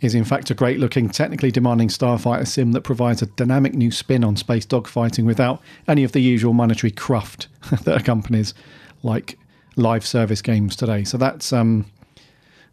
is 0.00 0.14
in 0.14 0.24
fact 0.24 0.50
a 0.50 0.54
great 0.54 0.78
looking, 0.78 1.08
technically 1.08 1.50
demanding 1.50 1.88
starfighter 1.88 2.46
sim 2.46 2.72
that 2.72 2.82
provides 2.82 3.22
a 3.22 3.26
dynamic 3.26 3.74
new 3.74 3.90
spin 3.90 4.24
on 4.24 4.36
space 4.36 4.66
dogfighting 4.66 5.24
without 5.24 5.62
any 5.88 6.04
of 6.04 6.12
the 6.12 6.20
usual 6.20 6.52
monetary 6.52 6.90
cruft 6.90 7.48
that 7.84 8.00
accompanies 8.00 8.54
like 9.02 9.38
live 9.76 10.06
service 10.06 10.42
games 10.42 10.76
today. 10.76 11.04
So 11.04 11.16
that's 11.16 11.52
um, 11.52 11.86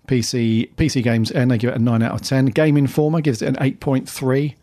PC 0.07 0.73
PC 0.75 1.03
games 1.03 1.31
and 1.31 1.51
they 1.51 1.57
give 1.57 1.69
it 1.69 1.75
a 1.75 1.79
9 1.79 2.01
out 2.03 2.13
of 2.13 2.21
10. 2.21 2.47
Game 2.47 2.77
Informer 2.77 3.21
gives 3.21 3.41
it 3.41 3.47
an 3.47 3.55
8.3. 3.55 4.55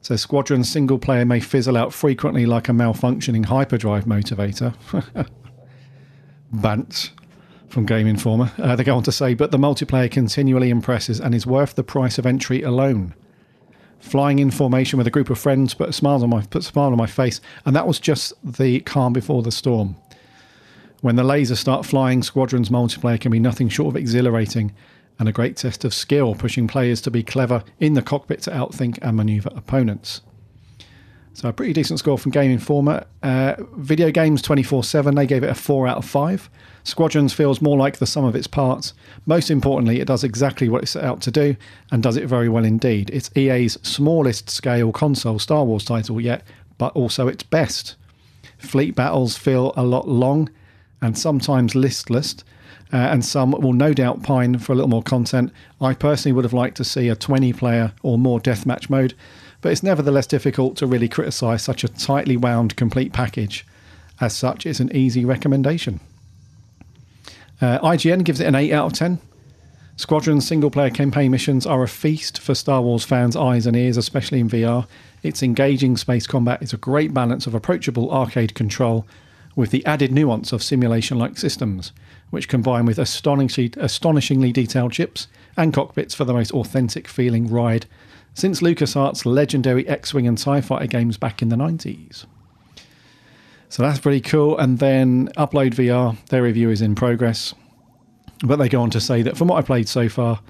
So 0.00 0.16
Squadron 0.16 0.64
single 0.64 0.98
player 0.98 1.24
may 1.24 1.40
fizzle 1.40 1.76
out 1.76 1.92
frequently 1.92 2.46
like 2.46 2.68
a 2.68 2.72
malfunctioning 2.72 3.46
hyperdrive 3.46 4.04
motivator. 4.04 4.74
Bant 6.52 7.10
from 7.68 7.86
Game 7.86 8.06
Informer. 8.06 8.50
Uh, 8.58 8.76
they 8.76 8.84
go 8.84 8.96
on 8.96 9.02
to 9.04 9.12
say, 9.12 9.34
but 9.34 9.50
the 9.50 9.58
multiplayer 9.58 10.10
continually 10.10 10.70
impresses 10.70 11.20
and 11.20 11.34
is 11.34 11.46
worth 11.46 11.74
the 11.74 11.84
price 11.84 12.18
of 12.18 12.26
entry 12.26 12.62
alone. 12.62 13.14
Flying 14.00 14.38
in 14.38 14.50
formation 14.50 14.96
with 14.96 15.06
a 15.06 15.10
group 15.10 15.28
of 15.28 15.38
friends 15.38 15.74
put 15.74 15.88
a 15.88 15.92
smile 15.92 16.22
on 16.22 16.30
my 16.30 16.42
put 16.42 16.62
a 16.62 16.66
smile 16.66 16.92
on 16.92 16.96
my 16.96 17.06
face, 17.06 17.40
and 17.64 17.74
that 17.74 17.86
was 17.86 17.98
just 17.98 18.32
the 18.44 18.80
calm 18.80 19.12
before 19.12 19.42
the 19.42 19.52
storm. 19.52 19.96
When 21.00 21.16
the 21.16 21.22
lasers 21.22 21.58
start 21.58 21.86
flying, 21.86 22.22
Squadron's 22.22 22.70
multiplayer 22.70 23.20
can 23.20 23.30
be 23.30 23.38
nothing 23.38 23.68
short 23.68 23.94
of 23.94 23.96
exhilarating 23.96 24.72
and 25.18 25.28
a 25.28 25.32
great 25.32 25.56
test 25.56 25.84
of 25.84 25.92
skill, 25.92 26.34
pushing 26.34 26.68
players 26.68 27.00
to 27.02 27.10
be 27.10 27.22
clever 27.22 27.64
in 27.80 27.94
the 27.94 28.02
cockpit 28.02 28.42
to 28.42 28.50
outthink 28.50 28.98
and 29.02 29.16
maneuver 29.16 29.50
opponents. 29.54 30.22
So, 31.38 31.48
a 31.48 31.52
pretty 31.52 31.72
decent 31.72 32.00
score 32.00 32.18
from 32.18 32.32
Game 32.32 32.50
Informer. 32.50 33.04
Uh, 33.22 33.54
video 33.76 34.10
games 34.10 34.42
24 34.42 34.82
7, 34.82 35.14
they 35.14 35.24
gave 35.24 35.44
it 35.44 35.50
a 35.50 35.54
4 35.54 35.86
out 35.86 35.98
of 35.98 36.04
5. 36.04 36.50
Squadrons 36.82 37.32
feels 37.32 37.62
more 37.62 37.76
like 37.76 37.98
the 37.98 38.06
sum 38.06 38.24
of 38.24 38.34
its 38.34 38.48
parts. 38.48 38.92
Most 39.24 39.48
importantly, 39.48 40.00
it 40.00 40.08
does 40.08 40.24
exactly 40.24 40.68
what 40.68 40.82
it 40.82 40.88
set 40.88 41.04
out 41.04 41.22
to 41.22 41.30
do 41.30 41.54
and 41.92 42.02
does 42.02 42.16
it 42.16 42.26
very 42.26 42.48
well 42.48 42.64
indeed. 42.64 43.08
It's 43.10 43.30
EA's 43.36 43.78
smallest 43.82 44.50
scale 44.50 44.90
console 44.90 45.38
Star 45.38 45.64
Wars 45.64 45.84
title 45.84 46.20
yet, 46.20 46.42
but 46.76 46.92
also 46.96 47.28
its 47.28 47.44
best. 47.44 47.94
Fleet 48.58 48.96
battles 48.96 49.36
feel 49.36 49.72
a 49.76 49.84
lot 49.84 50.08
long 50.08 50.50
and 51.00 51.16
sometimes 51.16 51.76
listless, 51.76 52.34
uh, 52.92 52.96
and 52.96 53.24
some 53.24 53.52
will 53.52 53.74
no 53.74 53.94
doubt 53.94 54.24
pine 54.24 54.58
for 54.58 54.72
a 54.72 54.74
little 54.74 54.88
more 54.88 55.04
content. 55.04 55.52
I 55.80 55.94
personally 55.94 56.32
would 56.32 56.44
have 56.44 56.52
liked 56.52 56.78
to 56.78 56.84
see 56.84 57.08
a 57.08 57.14
20 57.14 57.52
player 57.52 57.92
or 58.02 58.18
more 58.18 58.40
deathmatch 58.40 58.90
mode, 58.90 59.14
but 59.60 59.72
it's 59.72 59.82
nevertheless 59.82 60.26
difficult 60.26 60.76
to 60.76 60.86
really 60.86 61.08
criticise 61.08 61.62
such 61.62 61.84
a 61.84 61.88
tightly 61.88 62.36
wound 62.36 62.76
complete 62.76 63.12
package. 63.12 63.66
As 64.20 64.36
such, 64.36 64.66
it's 64.66 64.80
an 64.80 64.94
easy 64.94 65.24
recommendation. 65.24 66.00
Uh, 67.60 67.78
IGN 67.80 68.24
gives 68.24 68.40
it 68.40 68.46
an 68.46 68.54
8 68.54 68.72
out 68.72 68.86
of 68.86 68.92
10. 68.92 69.18
Squadron's 69.96 70.46
single 70.46 70.70
player 70.70 70.90
campaign 70.90 71.32
missions 71.32 71.66
are 71.66 71.82
a 71.82 71.88
feast 71.88 72.38
for 72.38 72.54
Star 72.54 72.80
Wars 72.80 73.04
fans' 73.04 73.34
eyes 73.34 73.66
and 73.66 73.76
ears, 73.76 73.96
especially 73.96 74.38
in 74.38 74.48
VR. 74.48 74.86
Its 75.24 75.42
engaging 75.42 75.96
space 75.96 76.28
combat 76.28 76.62
is 76.62 76.72
a 76.72 76.76
great 76.76 77.12
balance 77.12 77.48
of 77.48 77.54
approachable 77.54 78.12
arcade 78.12 78.54
control 78.54 79.04
with 79.56 79.72
the 79.72 79.84
added 79.84 80.12
nuance 80.12 80.52
of 80.52 80.62
simulation 80.62 81.18
like 81.18 81.36
systems, 81.36 81.90
which 82.30 82.48
combine 82.48 82.86
with 82.86 82.96
astonishingly, 82.96 83.72
astonishingly 83.76 84.52
detailed 84.52 84.94
ships 84.94 85.26
and 85.56 85.74
cockpits 85.74 86.14
for 86.14 86.24
the 86.24 86.32
most 86.32 86.52
authentic 86.52 87.08
feeling 87.08 87.48
ride 87.48 87.86
since 88.34 88.60
LucasArts' 88.60 89.26
legendary 89.26 89.86
X 89.88 90.14
Wing 90.14 90.26
and 90.26 90.38
TIE 90.38 90.60
Fighter 90.60 90.86
games 90.86 91.16
back 91.16 91.42
in 91.42 91.48
the 91.48 91.56
90s. 91.56 92.26
So 93.68 93.82
that's 93.82 93.98
pretty 93.98 94.20
cool. 94.20 94.56
And 94.58 94.78
then 94.78 95.28
Upload 95.36 95.74
VR, 95.74 96.16
their 96.26 96.42
review 96.42 96.70
is 96.70 96.80
in 96.80 96.94
progress. 96.94 97.54
But 98.42 98.56
they 98.56 98.68
go 98.68 98.80
on 98.80 98.90
to 98.90 99.00
say 99.00 99.22
that 99.22 99.36
from 99.36 99.48
what 99.48 99.56
I've 99.56 99.66
played 99.66 99.88
so 99.88 100.08
far, 100.08 100.40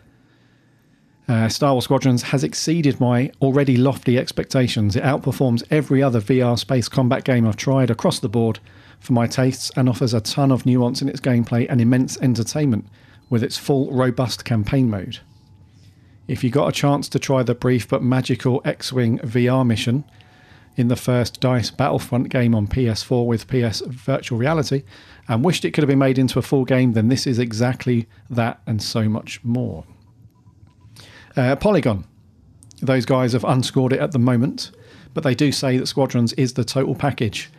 uh, 1.28 1.48
Star 1.48 1.72
Wars 1.72 1.84
Squadrons 1.84 2.22
has 2.22 2.42
exceeded 2.42 3.00
my 3.00 3.30
already 3.42 3.76
lofty 3.76 4.18
expectations. 4.18 4.96
It 4.96 5.02
outperforms 5.02 5.62
every 5.70 6.02
other 6.02 6.20
VR 6.20 6.58
space 6.58 6.88
combat 6.88 7.24
game 7.24 7.46
I've 7.46 7.56
tried 7.56 7.90
across 7.90 8.18
the 8.18 8.28
board 8.28 8.60
for 8.98 9.12
my 9.12 9.26
tastes 9.26 9.70
and 9.76 9.88
offers 9.88 10.14
a 10.14 10.20
ton 10.20 10.50
of 10.50 10.64
nuance 10.64 11.02
in 11.02 11.08
its 11.08 11.20
gameplay 11.20 11.66
and 11.68 11.80
immense 11.80 12.18
entertainment 12.20 12.86
with 13.30 13.42
its 13.42 13.58
full, 13.58 13.90
robust 13.92 14.44
campaign 14.44 14.88
mode. 14.88 15.18
If 16.28 16.44
you 16.44 16.50
got 16.50 16.68
a 16.68 16.72
chance 16.72 17.08
to 17.08 17.18
try 17.18 17.42
the 17.42 17.54
brief 17.54 17.88
but 17.88 18.02
magical 18.02 18.62
X 18.64 18.92
Wing 18.92 19.18
VR 19.20 19.66
mission 19.66 20.04
in 20.76 20.88
the 20.88 20.96
first 20.96 21.40
DICE 21.40 21.72
Battlefront 21.72 22.28
game 22.28 22.54
on 22.54 22.68
PS4 22.68 23.26
with 23.26 23.48
PS 23.48 23.80
Virtual 23.86 24.38
Reality 24.38 24.84
and 25.26 25.44
wished 25.44 25.64
it 25.64 25.72
could 25.72 25.82
have 25.82 25.88
been 25.88 25.98
made 25.98 26.18
into 26.18 26.38
a 26.38 26.42
full 26.42 26.64
game, 26.64 26.92
then 26.92 27.08
this 27.08 27.26
is 27.26 27.38
exactly 27.38 28.06
that 28.30 28.60
and 28.66 28.80
so 28.80 29.08
much 29.08 29.42
more. 29.42 29.84
Uh, 31.36 31.56
Polygon. 31.56 32.04
Those 32.80 33.06
guys 33.06 33.32
have 33.32 33.42
unscored 33.42 33.92
it 33.92 33.98
at 33.98 34.12
the 34.12 34.20
moment, 34.20 34.70
but 35.14 35.24
they 35.24 35.34
do 35.34 35.50
say 35.50 35.78
that 35.78 35.86
Squadrons 35.88 36.32
is 36.34 36.52
the 36.52 36.64
total 36.64 36.94
package 36.94 37.50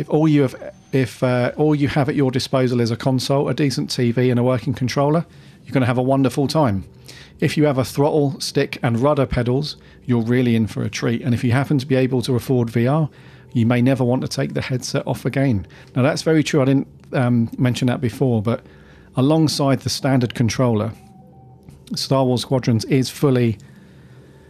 if 0.00 0.08
all 0.08 0.26
you 0.26 0.42
have 0.42 0.74
if 0.92 1.22
uh, 1.22 1.52
all 1.56 1.74
you 1.74 1.86
have 1.88 2.08
at 2.08 2.14
your 2.14 2.30
disposal 2.30 2.80
is 2.80 2.90
a 2.90 2.96
console, 2.96 3.48
a 3.48 3.54
decent 3.54 3.90
TV, 3.90 4.30
and 4.30 4.40
a 4.40 4.42
working 4.42 4.72
controller, 4.72 5.26
you're 5.64 5.72
going 5.72 5.82
to 5.82 5.86
have 5.86 5.98
a 5.98 6.02
wonderful 6.02 6.48
time. 6.48 6.84
If 7.40 7.56
you 7.56 7.64
have 7.64 7.78
a 7.78 7.84
throttle, 7.84 8.38
stick, 8.40 8.78
and 8.82 8.98
rudder 8.98 9.26
pedals, 9.26 9.76
you're 10.04 10.22
really 10.22 10.56
in 10.56 10.66
for 10.66 10.82
a 10.82 10.90
treat. 10.90 11.22
And 11.22 11.34
if 11.34 11.42
you 11.42 11.52
happen 11.52 11.78
to 11.78 11.86
be 11.86 11.94
able 11.94 12.20
to 12.22 12.34
afford 12.36 12.68
VR, 12.68 13.10
you 13.52 13.66
may 13.66 13.80
never 13.80 14.04
want 14.04 14.22
to 14.22 14.28
take 14.28 14.54
the 14.54 14.60
headset 14.60 15.06
off 15.06 15.24
again. 15.24 15.66
Now, 15.96 16.02
that's 16.02 16.22
very 16.22 16.42
true. 16.42 16.60
I 16.60 16.66
didn't 16.66 16.88
um, 17.12 17.50
mention 17.58 17.86
that 17.88 18.00
before, 18.00 18.42
but 18.42 18.64
alongside 19.16 19.80
the 19.80 19.90
standard 19.90 20.34
controller, 20.34 20.92
Star 21.94 22.24
Wars 22.24 22.42
Squadrons 22.42 22.84
is 22.84 23.10
fully 23.10 23.58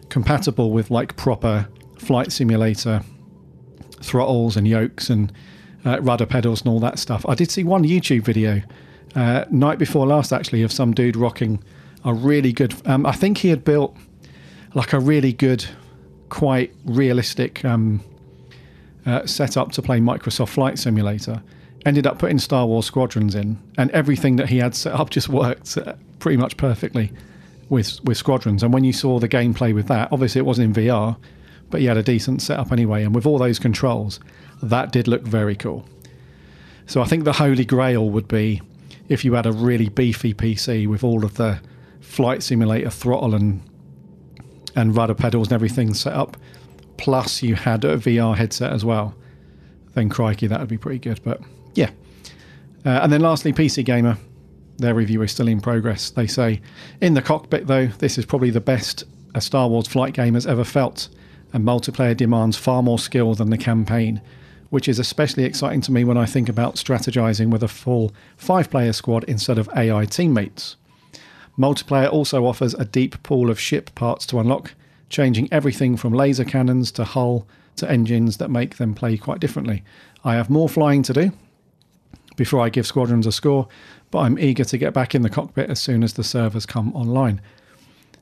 compatible 0.08 0.72
with 0.72 0.90
like 0.90 1.16
proper 1.16 1.68
flight 1.96 2.32
simulator 2.32 3.02
throttles 4.02 4.56
and 4.56 4.66
yokes 4.66 5.08
and 5.08 5.32
uh, 5.84 6.00
rudder 6.00 6.26
pedals 6.26 6.60
and 6.62 6.68
all 6.68 6.80
that 6.80 6.98
stuff. 6.98 7.24
I 7.28 7.34
did 7.34 7.50
see 7.50 7.64
one 7.64 7.84
YouTube 7.84 8.22
video 8.22 8.62
uh, 9.14 9.44
night 9.50 9.78
before 9.78 10.06
last 10.06 10.32
actually 10.32 10.62
of 10.62 10.72
some 10.72 10.92
dude 10.92 11.16
rocking 11.16 11.62
a 12.04 12.14
really 12.14 12.52
good. 12.52 12.74
Um, 12.86 13.06
I 13.06 13.12
think 13.12 13.38
he 13.38 13.48
had 13.48 13.64
built 13.64 13.96
like 14.74 14.92
a 14.92 15.00
really 15.00 15.32
good, 15.32 15.64
quite 16.28 16.72
realistic 16.84 17.64
um, 17.64 18.00
uh, 19.06 19.26
setup 19.26 19.72
to 19.72 19.82
play 19.82 19.98
Microsoft 19.98 20.50
Flight 20.50 20.78
Simulator. 20.78 21.42
Ended 21.86 22.06
up 22.06 22.18
putting 22.18 22.38
Star 22.38 22.66
Wars 22.66 22.86
Squadrons 22.86 23.34
in, 23.34 23.58
and 23.78 23.90
everything 23.92 24.36
that 24.36 24.48
he 24.48 24.58
had 24.58 24.74
set 24.74 24.94
up 24.94 25.10
just 25.18 25.28
worked 25.28 25.76
uh, 25.78 25.94
pretty 26.18 26.36
much 26.36 26.56
perfectly 26.56 27.12
with 27.68 28.02
with 28.04 28.16
Squadrons. 28.16 28.62
And 28.62 28.72
when 28.72 28.84
you 28.84 28.92
saw 28.92 29.18
the 29.18 29.28
gameplay 29.28 29.74
with 29.74 29.88
that, 29.88 30.08
obviously 30.12 30.40
it 30.40 30.44
wasn't 30.44 30.76
in 30.76 30.84
VR, 30.84 31.16
but 31.70 31.80
he 31.80 31.86
had 31.86 31.96
a 31.96 32.02
decent 32.02 32.42
setup 32.42 32.72
anyway. 32.72 33.04
And 33.04 33.14
with 33.14 33.26
all 33.26 33.38
those 33.38 33.58
controls, 33.58 34.20
that 34.62 34.92
did 34.92 35.08
look 35.08 35.22
very 35.22 35.56
cool. 35.56 35.86
So 36.86 37.00
I 37.00 37.04
think 37.04 37.24
the 37.24 37.34
holy 37.34 37.64
grail 37.64 38.10
would 38.10 38.26
be 38.26 38.60
if 39.08 39.24
you 39.24 39.34
had 39.34 39.46
a 39.46 39.52
really 39.52 39.88
beefy 39.88 40.34
PC 40.34 40.86
with 40.86 41.04
all 41.04 41.24
of 41.24 41.34
the 41.34 41.60
flight 42.10 42.42
simulator 42.42 42.90
throttle 42.90 43.34
and 43.34 43.62
and 44.76 44.96
rudder 44.96 45.14
pedals 45.14 45.48
and 45.48 45.54
everything 45.54 45.94
set 45.94 46.12
up, 46.12 46.36
plus 46.96 47.42
you 47.42 47.54
had 47.54 47.84
a 47.84 47.96
VR 47.96 48.36
headset 48.36 48.72
as 48.72 48.84
well. 48.84 49.14
Then 49.94 50.08
crikey, 50.08 50.46
that 50.46 50.60
would 50.60 50.68
be 50.68 50.78
pretty 50.78 50.98
good. 50.98 51.20
But 51.24 51.40
yeah. 51.74 51.90
Uh, 52.84 53.00
and 53.02 53.12
then 53.12 53.20
lastly, 53.20 53.52
PC 53.52 53.84
Gamer. 53.84 54.16
Their 54.78 54.94
review 54.94 55.20
is 55.20 55.30
still 55.30 55.48
in 55.48 55.60
progress. 55.60 56.08
They 56.08 56.26
say, 56.26 56.62
in 57.02 57.12
the 57.12 57.20
cockpit 57.20 57.66
though, 57.66 57.86
this 57.86 58.16
is 58.16 58.24
probably 58.24 58.48
the 58.48 58.62
best 58.62 59.04
a 59.34 59.40
Star 59.40 59.68
Wars 59.68 59.86
flight 59.86 60.14
game 60.14 60.34
has 60.34 60.46
ever 60.46 60.64
felt 60.64 61.08
and 61.52 61.64
multiplayer 61.64 62.16
demands 62.16 62.56
far 62.56 62.82
more 62.82 62.98
skill 62.98 63.34
than 63.34 63.50
the 63.50 63.58
campaign, 63.58 64.20
which 64.70 64.88
is 64.88 64.98
especially 64.98 65.44
exciting 65.44 65.80
to 65.82 65.92
me 65.92 66.04
when 66.04 66.16
I 66.16 66.26
think 66.26 66.48
about 66.48 66.76
strategizing 66.76 67.50
with 67.50 67.62
a 67.62 67.68
full 67.68 68.12
five 68.36 68.70
player 68.70 68.92
squad 68.92 69.24
instead 69.24 69.58
of 69.58 69.68
AI 69.76 70.04
teammates. 70.04 70.76
Multiplayer 71.58 72.10
also 72.10 72.46
offers 72.46 72.74
a 72.74 72.84
deep 72.84 73.22
pool 73.22 73.50
of 73.50 73.60
ship 73.60 73.94
parts 73.94 74.26
to 74.26 74.38
unlock, 74.38 74.74
changing 75.08 75.48
everything 75.52 75.96
from 75.96 76.12
laser 76.12 76.44
cannons 76.44 76.90
to 76.92 77.04
hull 77.04 77.46
to 77.76 77.90
engines 77.90 78.36
that 78.38 78.50
make 78.50 78.76
them 78.76 78.94
play 78.94 79.16
quite 79.16 79.40
differently. 79.40 79.82
I 80.24 80.34
have 80.34 80.50
more 80.50 80.68
flying 80.68 81.02
to 81.04 81.12
do 81.12 81.32
before 82.36 82.60
I 82.60 82.68
give 82.68 82.86
squadrons 82.86 83.26
a 83.26 83.32
score, 83.32 83.68
but 84.10 84.20
I'm 84.20 84.38
eager 84.38 84.64
to 84.64 84.78
get 84.78 84.94
back 84.94 85.14
in 85.14 85.22
the 85.22 85.30
cockpit 85.30 85.70
as 85.70 85.80
soon 85.80 86.02
as 86.02 86.14
the 86.14 86.24
servers 86.24 86.66
come 86.66 86.94
online. 86.94 87.40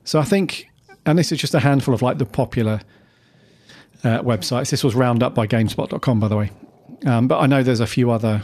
So 0.03 0.19
I 0.19 0.23
think, 0.23 0.69
and 1.05 1.17
this 1.17 1.31
is 1.31 1.39
just 1.39 1.53
a 1.53 1.59
handful 1.59 1.93
of 1.93 2.01
like 2.01 2.17
the 2.17 2.25
popular 2.25 2.81
uh, 4.03 4.21
websites. 4.21 4.69
This 4.69 4.83
was 4.83 4.95
rounded 4.95 5.23
up 5.23 5.35
by 5.35 5.47
GameSpot.com, 5.47 6.19
by 6.19 6.27
the 6.27 6.37
way. 6.37 6.51
Um, 7.05 7.27
but 7.27 7.39
I 7.39 7.45
know 7.45 7.63
there's 7.63 7.79
a 7.79 7.87
few 7.87 8.11
other 8.11 8.43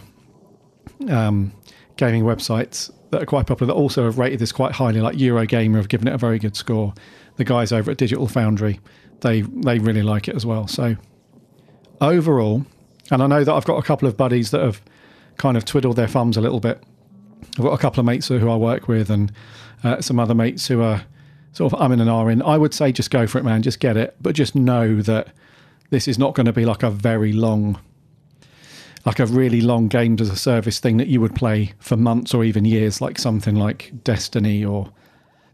um, 1.09 1.51
gaming 1.97 2.23
websites 2.23 2.91
that 3.11 3.21
are 3.21 3.25
quite 3.25 3.47
popular 3.47 3.73
that 3.73 3.79
also 3.79 4.05
have 4.05 4.17
rated 4.17 4.39
this 4.39 4.51
quite 4.51 4.73
highly, 4.73 5.01
like 5.01 5.15
Eurogamer 5.15 5.77
have 5.77 5.89
given 5.89 6.07
it 6.07 6.13
a 6.13 6.17
very 6.17 6.39
good 6.39 6.55
score. 6.55 6.93
The 7.37 7.43
guys 7.43 7.71
over 7.71 7.91
at 7.91 7.97
Digital 7.97 8.27
Foundry, 8.27 8.79
they 9.21 9.41
they 9.41 9.79
really 9.79 10.03
like 10.03 10.27
it 10.27 10.35
as 10.35 10.45
well. 10.45 10.67
So 10.67 10.95
overall, 12.01 12.65
and 13.11 13.21
I 13.21 13.27
know 13.27 13.43
that 13.43 13.53
I've 13.53 13.65
got 13.65 13.77
a 13.77 13.83
couple 13.83 14.07
of 14.07 14.17
buddies 14.17 14.51
that 14.51 14.61
have 14.61 14.81
kind 15.37 15.57
of 15.57 15.65
twiddled 15.65 15.95
their 15.95 16.07
thumbs 16.07 16.37
a 16.37 16.41
little 16.41 16.59
bit. 16.59 16.81
I've 17.57 17.63
got 17.63 17.73
a 17.73 17.77
couple 17.77 17.99
of 17.99 18.05
mates 18.05 18.27
who 18.27 18.49
I 18.49 18.55
work 18.55 18.87
with, 18.87 19.09
and 19.09 19.31
uh, 19.83 20.01
some 20.01 20.19
other 20.19 20.33
mates 20.33 20.67
who 20.67 20.81
are 20.81 21.03
sort 21.51 21.71
of 21.71 21.81
I'm 21.81 21.91
in 21.91 22.01
an 22.01 22.09
R 22.09 22.29
in, 22.29 22.41
I 22.41 22.57
would 22.57 22.73
say 22.73 22.91
just 22.91 23.11
go 23.11 23.27
for 23.27 23.37
it, 23.37 23.43
man. 23.43 23.61
Just 23.61 23.79
get 23.79 23.97
it, 23.97 24.15
but 24.21 24.35
just 24.35 24.55
know 24.55 25.01
that 25.01 25.29
this 25.89 26.07
is 26.07 26.19
not 26.19 26.33
going 26.35 26.45
to 26.45 26.53
be 26.53 26.65
like 26.65 26.83
a 26.83 26.89
very 26.89 27.31
long, 27.31 27.79
like 29.05 29.19
a 29.19 29.25
really 29.27 29.61
long 29.61 29.87
games 29.87 30.19
as 30.19 30.29
a 30.29 30.35
service 30.35 30.79
thing 30.79 30.97
that 30.97 31.07
you 31.07 31.21
would 31.21 31.35
play 31.35 31.73
for 31.79 31.95
months 31.95 32.33
or 32.33 32.43
even 32.43 32.65
years, 32.65 33.01
like 33.01 33.19
something 33.19 33.55
like 33.55 33.91
Destiny 34.03 34.65
or 34.65 34.91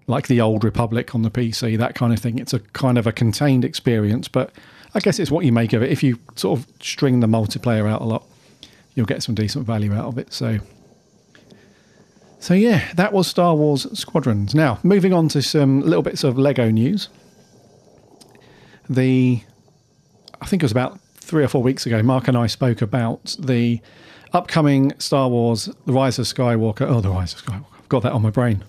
like 0.07 0.27
the 0.27 0.39
Old 0.39 0.63
Republic 0.63 1.13
on 1.13 1.21
the 1.21 1.29
PC, 1.29 1.77
that 1.77 1.93
kind 1.93 2.13
of 2.13 2.19
thing. 2.19 2.39
It's 2.39 2.53
a 2.53 2.59
kind 2.59 2.97
of 2.97 3.05
a 3.05 3.11
contained 3.11 3.65
experience, 3.65 4.29
but 4.29 4.51
I 4.95 4.99
guess 5.01 5.19
it's 5.19 5.31
what 5.31 5.45
you 5.45 5.51
make 5.51 5.73
of 5.73 5.83
it. 5.83 5.91
If 5.91 6.01
you 6.01 6.17
sort 6.35 6.59
of 6.59 6.67
string 6.81 7.19
the 7.19 7.27
multiplayer 7.27 7.89
out 7.89 8.01
a 8.01 8.05
lot, 8.05 8.25
you'll 8.95 9.05
get 9.05 9.21
some 9.21 9.35
decent 9.35 9.65
value 9.65 9.93
out 9.93 10.05
of 10.05 10.17
it. 10.17 10.31
So, 10.31 10.59
so 12.39 12.53
yeah, 12.53 12.89
that 12.93 13.11
was 13.11 13.27
Star 13.27 13.53
Wars 13.53 13.87
Squadrons. 13.97 14.55
Now, 14.55 14.79
moving 14.81 15.13
on 15.13 15.27
to 15.29 15.41
some 15.41 15.81
little 15.81 16.03
bits 16.03 16.23
of 16.23 16.37
Lego 16.37 16.69
news. 16.71 17.09
The, 18.89 19.41
I 20.41 20.45
think 20.45 20.63
it 20.63 20.65
was 20.65 20.71
about 20.71 20.99
three 21.31 21.45
or 21.45 21.47
four 21.47 21.63
weeks 21.63 21.85
ago, 21.85 22.03
Mark 22.03 22.27
and 22.27 22.37
I 22.37 22.47
spoke 22.47 22.81
about 22.81 23.37
the 23.39 23.79
upcoming 24.33 24.91
Star 24.99 25.29
Wars: 25.29 25.69
The 25.85 25.93
Rise 25.93 26.19
of 26.19 26.25
Skywalker. 26.25 26.81
Oh, 26.81 26.99
The 26.99 27.09
Rise 27.09 27.33
of 27.33 27.45
Skywalker. 27.45 27.79
I've 27.79 27.87
got 27.87 28.03
that 28.03 28.11
on 28.11 28.21
my 28.21 28.29
brain. 28.29 28.65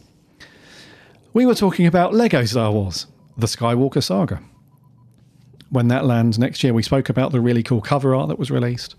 We 1.32 1.44
were 1.44 1.56
talking 1.56 1.86
about 1.88 2.14
Lego 2.14 2.44
Star 2.44 2.70
Wars: 2.70 3.08
The 3.36 3.48
Skywalker 3.48 4.00
Saga 4.00 4.40
when 5.70 5.88
that 5.88 6.04
lands 6.04 6.38
next 6.38 6.62
year. 6.62 6.72
We 6.72 6.84
spoke 6.84 7.08
about 7.08 7.32
the 7.32 7.40
really 7.40 7.64
cool 7.64 7.80
cover 7.80 8.14
art 8.14 8.28
that 8.28 8.38
was 8.38 8.50
released 8.50 8.94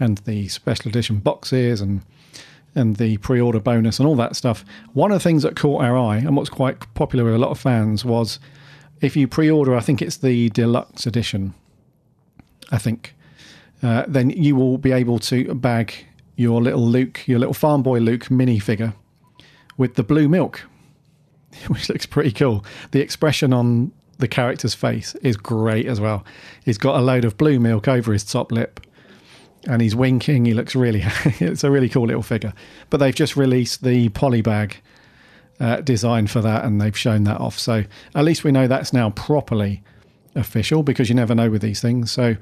and 0.00 0.18
the 0.18 0.48
special 0.48 0.88
edition 0.88 1.18
boxes 1.18 1.80
and 1.80 2.02
and 2.74 2.96
the 2.96 3.18
pre-order 3.18 3.60
bonus 3.60 4.00
and 4.00 4.08
all 4.08 4.16
that 4.16 4.34
stuff. 4.34 4.64
One 4.92 5.12
of 5.12 5.16
the 5.16 5.22
things 5.22 5.44
that 5.44 5.54
caught 5.54 5.84
our 5.84 5.96
eye 5.96 6.16
and 6.16 6.36
what's 6.36 6.50
quite 6.50 6.92
popular 6.94 7.24
with 7.24 7.34
a 7.34 7.38
lot 7.38 7.50
of 7.50 7.60
fans 7.60 8.04
was 8.04 8.40
if 9.00 9.16
you 9.16 9.28
pre-order, 9.28 9.76
I 9.76 9.80
think 9.80 10.02
it's 10.02 10.16
the 10.16 10.48
deluxe 10.50 11.06
edition. 11.06 11.54
I 12.70 12.78
think 12.78 13.14
uh, 13.82 14.04
then 14.08 14.30
you 14.30 14.56
will 14.56 14.78
be 14.78 14.92
able 14.92 15.18
to 15.20 15.54
bag 15.54 16.06
your 16.36 16.60
little 16.62 16.86
Luke, 16.86 17.26
your 17.26 17.38
little 17.38 17.54
farm 17.54 17.82
boy 17.82 17.98
Luke 17.98 18.26
minifigure 18.26 18.94
with 19.76 19.94
the 19.94 20.02
blue 20.02 20.28
milk, 20.28 20.62
which 21.68 21.88
looks 21.88 22.06
pretty 22.06 22.32
cool. 22.32 22.64
The 22.90 23.00
expression 23.00 23.52
on 23.52 23.92
the 24.18 24.28
character's 24.28 24.74
face 24.74 25.14
is 25.16 25.36
great 25.36 25.86
as 25.86 26.00
well. 26.00 26.24
He's 26.64 26.78
got 26.78 26.98
a 26.98 27.02
load 27.02 27.24
of 27.24 27.36
blue 27.36 27.60
milk 27.60 27.88
over 27.88 28.12
his 28.12 28.24
top 28.24 28.52
lip 28.52 28.80
and 29.66 29.80
he's 29.80 29.94
winking. 29.94 30.44
He 30.44 30.54
looks 30.54 30.74
really, 30.74 31.02
it's 31.24 31.64
a 31.64 31.70
really 31.70 31.88
cool 31.88 32.06
little 32.06 32.22
figure. 32.22 32.52
But 32.90 32.98
they've 32.98 33.14
just 33.14 33.36
released 33.36 33.82
the 33.82 34.08
polybag 34.10 34.74
uh, 35.60 35.80
design 35.80 36.26
for 36.26 36.40
that 36.40 36.64
and 36.64 36.80
they've 36.80 36.96
shown 36.96 37.24
that 37.24 37.40
off. 37.40 37.58
So 37.58 37.84
at 38.14 38.24
least 38.24 38.44
we 38.44 38.52
know 38.52 38.66
that's 38.66 38.92
now 38.92 39.10
properly 39.10 39.82
official 40.34 40.82
because 40.82 41.08
you 41.08 41.14
never 41.14 41.34
know 41.34 41.50
with 41.50 41.62
these 41.62 41.80
things. 41.80 42.10
So, 42.10 42.36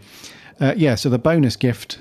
uh, 0.60 0.74
yeah, 0.76 0.94
so 0.94 1.08
the 1.08 1.18
bonus 1.18 1.56
gift 1.56 1.98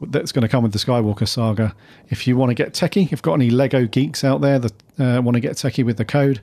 that's 0.00 0.32
going 0.32 0.42
to 0.42 0.48
come 0.48 0.62
with 0.62 0.72
the 0.72 0.78
Skywalker 0.78 1.28
saga. 1.28 1.74
If 2.08 2.26
you 2.26 2.36
want 2.36 2.50
to 2.50 2.54
get 2.54 2.72
techie, 2.72 3.04
if 3.04 3.12
you've 3.12 3.22
got 3.22 3.34
any 3.34 3.50
Lego 3.50 3.86
geeks 3.86 4.24
out 4.24 4.40
there 4.40 4.58
that 4.58 4.72
uh, 4.98 5.22
want 5.22 5.34
to 5.34 5.40
get 5.40 5.52
techie 5.52 5.84
with 5.84 5.96
the 5.96 6.04
code, 6.04 6.40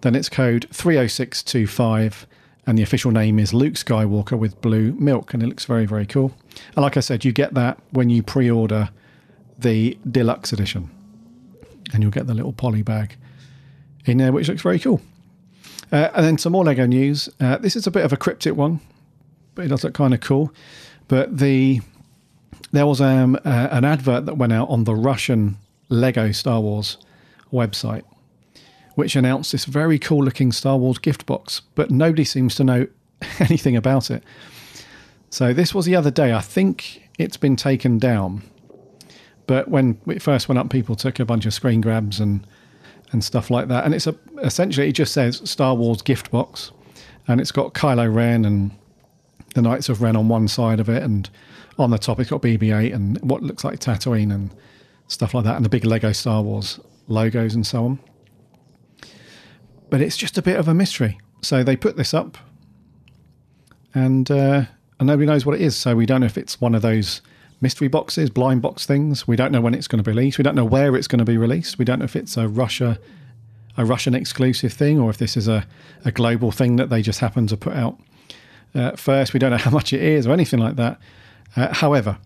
then 0.00 0.14
it's 0.14 0.28
code 0.28 0.66
30625 0.72 2.26
and 2.66 2.78
the 2.78 2.82
official 2.82 3.10
name 3.10 3.38
is 3.38 3.52
Luke 3.52 3.74
Skywalker 3.74 4.38
with 4.38 4.60
blue 4.60 4.92
milk 4.92 5.34
and 5.34 5.42
it 5.42 5.46
looks 5.46 5.64
very 5.64 5.86
very 5.86 6.06
cool. 6.06 6.32
And 6.76 6.82
like 6.82 6.96
I 6.96 7.00
said, 7.00 7.24
you 7.24 7.32
get 7.32 7.54
that 7.54 7.78
when 7.90 8.10
you 8.10 8.22
pre-order 8.22 8.90
the 9.58 9.98
deluxe 10.10 10.52
edition. 10.52 10.90
And 11.92 12.02
you'll 12.02 12.12
get 12.12 12.26
the 12.28 12.34
little 12.34 12.52
poly 12.52 12.82
bag 12.82 13.16
in 14.06 14.18
there 14.18 14.32
which 14.32 14.48
looks 14.48 14.62
very 14.62 14.78
cool. 14.78 15.00
Uh, 15.92 16.10
and 16.14 16.24
then 16.24 16.38
some 16.38 16.52
more 16.52 16.64
Lego 16.64 16.86
news. 16.86 17.28
Uh, 17.40 17.58
this 17.58 17.76
is 17.76 17.86
a 17.86 17.90
bit 17.90 18.04
of 18.04 18.12
a 18.12 18.16
cryptic 18.16 18.54
one, 18.54 18.80
but 19.54 19.64
it 19.64 19.68
does 19.68 19.82
look 19.84 19.94
kind 19.94 20.14
of 20.14 20.20
cool. 20.20 20.52
But 21.08 21.38
the 21.38 21.80
there 22.72 22.86
was 22.86 23.00
um, 23.00 23.36
uh, 23.44 23.68
an 23.72 23.84
advert 23.84 24.26
that 24.26 24.36
went 24.36 24.52
out 24.52 24.68
on 24.68 24.84
the 24.84 24.94
Russian 24.94 25.56
Lego 25.88 26.30
Star 26.30 26.60
Wars 26.60 26.98
website 27.52 28.04
which 29.00 29.16
announced 29.16 29.52
this 29.52 29.64
very 29.64 29.98
cool 29.98 30.22
looking 30.22 30.52
Star 30.52 30.76
Wars 30.76 30.98
gift 30.98 31.24
box, 31.24 31.62
but 31.74 31.90
nobody 31.90 32.22
seems 32.22 32.54
to 32.56 32.64
know 32.64 32.86
anything 33.40 33.74
about 33.74 34.10
it. 34.10 34.22
So 35.30 35.54
this 35.54 35.74
was 35.74 35.86
the 35.86 35.96
other 35.96 36.10
day. 36.10 36.34
I 36.34 36.40
think 36.40 37.08
it's 37.18 37.36
been 37.38 37.56
taken 37.56 37.98
down. 37.98 38.42
But 39.46 39.68
when 39.68 39.98
it 40.06 40.20
first 40.20 40.48
went 40.48 40.58
up, 40.58 40.70
people 40.70 40.96
took 40.96 41.18
a 41.18 41.24
bunch 41.24 41.46
of 41.46 41.54
screen 41.54 41.80
grabs 41.80 42.20
and 42.20 42.46
and 43.12 43.24
stuff 43.24 43.50
like 43.50 43.68
that. 43.68 43.84
And 43.84 43.94
it's 43.94 44.06
a, 44.06 44.14
essentially 44.42 44.88
it 44.88 44.92
just 44.92 45.12
says 45.12 45.40
Star 45.48 45.74
Wars 45.74 46.02
gift 46.02 46.30
box, 46.30 46.72
and 47.28 47.40
it's 47.40 47.52
got 47.52 47.74
Kylo 47.74 48.12
Ren 48.12 48.44
and 48.44 48.70
the 49.54 49.62
Knights 49.62 49.88
of 49.88 50.02
Ren 50.02 50.16
on 50.16 50.28
one 50.28 50.48
side 50.48 50.80
of 50.80 50.88
it, 50.88 51.02
and 51.02 51.28
on 51.78 51.90
the 51.90 51.98
top 51.98 52.20
it's 52.20 52.30
got 52.30 52.42
BB-8 52.42 52.94
and 52.94 53.18
what 53.22 53.42
looks 53.42 53.64
like 53.64 53.80
Tatooine 53.80 54.32
and 54.32 54.54
stuff 55.08 55.34
like 55.34 55.44
that, 55.44 55.56
and 55.56 55.64
the 55.64 55.70
big 55.70 55.84
Lego 55.84 56.12
Star 56.12 56.42
Wars 56.42 56.78
logos 57.08 57.56
and 57.56 57.66
so 57.66 57.84
on 57.84 57.98
but 59.90 60.00
it's 60.00 60.16
just 60.16 60.38
a 60.38 60.42
bit 60.42 60.56
of 60.56 60.68
a 60.68 60.74
mystery. 60.74 61.18
So 61.42 61.62
they 61.62 61.76
put 61.76 61.96
this 61.96 62.14
up, 62.14 62.38
and 63.92 64.30
uh, 64.30 64.64
and 64.98 65.06
nobody 65.06 65.26
knows 65.26 65.44
what 65.44 65.56
it 65.56 65.60
is. 65.60 65.76
So 65.76 65.96
we 65.96 66.06
don't 66.06 66.20
know 66.20 66.26
if 66.26 66.38
it's 66.38 66.60
one 66.60 66.74
of 66.74 66.82
those 66.82 67.20
mystery 67.60 67.88
boxes, 67.88 68.30
blind 68.30 68.62
box 68.62 68.86
things. 68.86 69.26
We 69.28 69.36
don't 69.36 69.52
know 69.52 69.60
when 69.60 69.74
it's 69.74 69.86
going 69.86 70.02
to 70.02 70.08
be 70.08 70.14
released. 70.14 70.38
We 70.38 70.44
don't 70.44 70.54
know 70.54 70.64
where 70.64 70.96
it's 70.96 71.06
going 71.06 71.18
to 71.18 71.24
be 71.24 71.36
released. 71.36 71.78
We 71.78 71.84
don't 71.84 71.98
know 71.98 72.04
if 72.04 72.16
it's 72.16 72.36
a 72.36 72.48
Russia, 72.48 72.98
a 73.76 73.84
Russian 73.84 74.14
exclusive 74.14 74.72
thing, 74.72 74.98
or 74.98 75.10
if 75.10 75.18
this 75.18 75.36
is 75.36 75.48
a, 75.48 75.66
a 76.04 76.12
global 76.12 76.52
thing 76.52 76.76
that 76.76 76.90
they 76.90 77.02
just 77.02 77.20
happen 77.20 77.46
to 77.48 77.56
put 77.56 77.74
out 77.74 77.98
uh, 78.74 78.92
first. 78.92 79.32
We 79.32 79.38
don't 79.38 79.50
know 79.50 79.58
how 79.58 79.70
much 79.70 79.92
it 79.92 80.02
is 80.02 80.26
or 80.26 80.32
anything 80.32 80.60
like 80.60 80.76
that. 80.76 81.00
Uh, 81.56 81.74
however, 81.74 82.18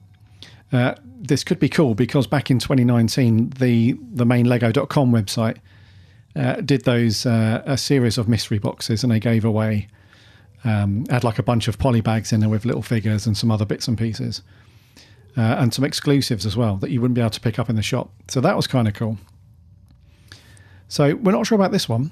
uh, 0.72 0.94
this 1.04 1.44
could 1.44 1.58
be 1.58 1.68
cool 1.68 1.94
because 1.94 2.26
back 2.26 2.50
in 2.50 2.58
2019, 2.58 3.50
the 3.58 3.96
the 4.12 4.26
main 4.26 4.46
Lego.com 4.46 5.12
website 5.12 5.58
uh, 6.36 6.56
did 6.56 6.84
those 6.84 7.26
uh, 7.26 7.62
a 7.64 7.78
series 7.78 8.18
of 8.18 8.28
mystery 8.28 8.58
boxes, 8.58 9.02
and 9.02 9.12
they 9.12 9.20
gave 9.20 9.44
away 9.44 9.88
um, 10.64 11.06
had 11.10 11.24
like 11.24 11.38
a 11.38 11.42
bunch 11.42 11.68
of 11.68 11.78
poly 11.78 12.00
bags 12.00 12.32
in 12.32 12.40
there 12.40 12.48
with 12.48 12.64
little 12.64 12.82
figures 12.82 13.26
and 13.26 13.36
some 13.36 13.50
other 13.50 13.64
bits 13.64 13.86
and 13.86 13.98
pieces, 13.98 14.42
uh, 15.36 15.40
and 15.40 15.74
some 15.74 15.84
exclusives 15.84 16.46
as 16.46 16.56
well 16.56 16.76
that 16.76 16.90
you 16.90 17.00
wouldn't 17.00 17.14
be 17.14 17.20
able 17.20 17.30
to 17.30 17.40
pick 17.40 17.58
up 17.58 17.68
in 17.68 17.76
the 17.76 17.82
shop. 17.82 18.10
So 18.28 18.40
that 18.40 18.56
was 18.56 18.66
kind 18.66 18.86
of 18.86 18.94
cool. 18.94 19.18
So 20.88 21.14
we're 21.16 21.32
not 21.32 21.46
sure 21.46 21.56
about 21.56 21.72
this 21.72 21.88
one. 21.88 22.10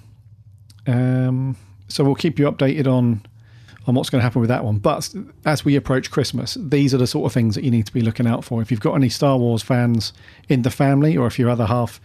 Um, 0.86 1.56
so 1.88 2.02
we'll 2.04 2.14
keep 2.14 2.38
you 2.38 2.50
updated 2.50 2.86
on 2.86 3.22
on 3.86 3.96
what's 3.96 4.10
going 4.10 4.20
to 4.20 4.22
happen 4.22 4.40
with 4.40 4.48
that 4.48 4.64
one. 4.64 4.78
But 4.78 5.12
as 5.44 5.64
we 5.64 5.74
approach 5.74 6.10
Christmas, 6.10 6.56
these 6.60 6.94
are 6.94 6.98
the 6.98 7.06
sort 7.06 7.26
of 7.26 7.32
things 7.32 7.56
that 7.56 7.64
you 7.64 7.70
need 7.70 7.86
to 7.86 7.92
be 7.92 8.00
looking 8.00 8.28
out 8.28 8.44
for. 8.44 8.62
If 8.62 8.70
you've 8.70 8.80
got 8.80 8.94
any 8.94 9.08
Star 9.08 9.36
Wars 9.36 9.62
fans 9.62 10.12
in 10.48 10.62
the 10.62 10.70
family, 10.70 11.16
or 11.16 11.26
if 11.26 11.36
your 11.36 11.50
other 11.50 11.66
half 11.66 12.00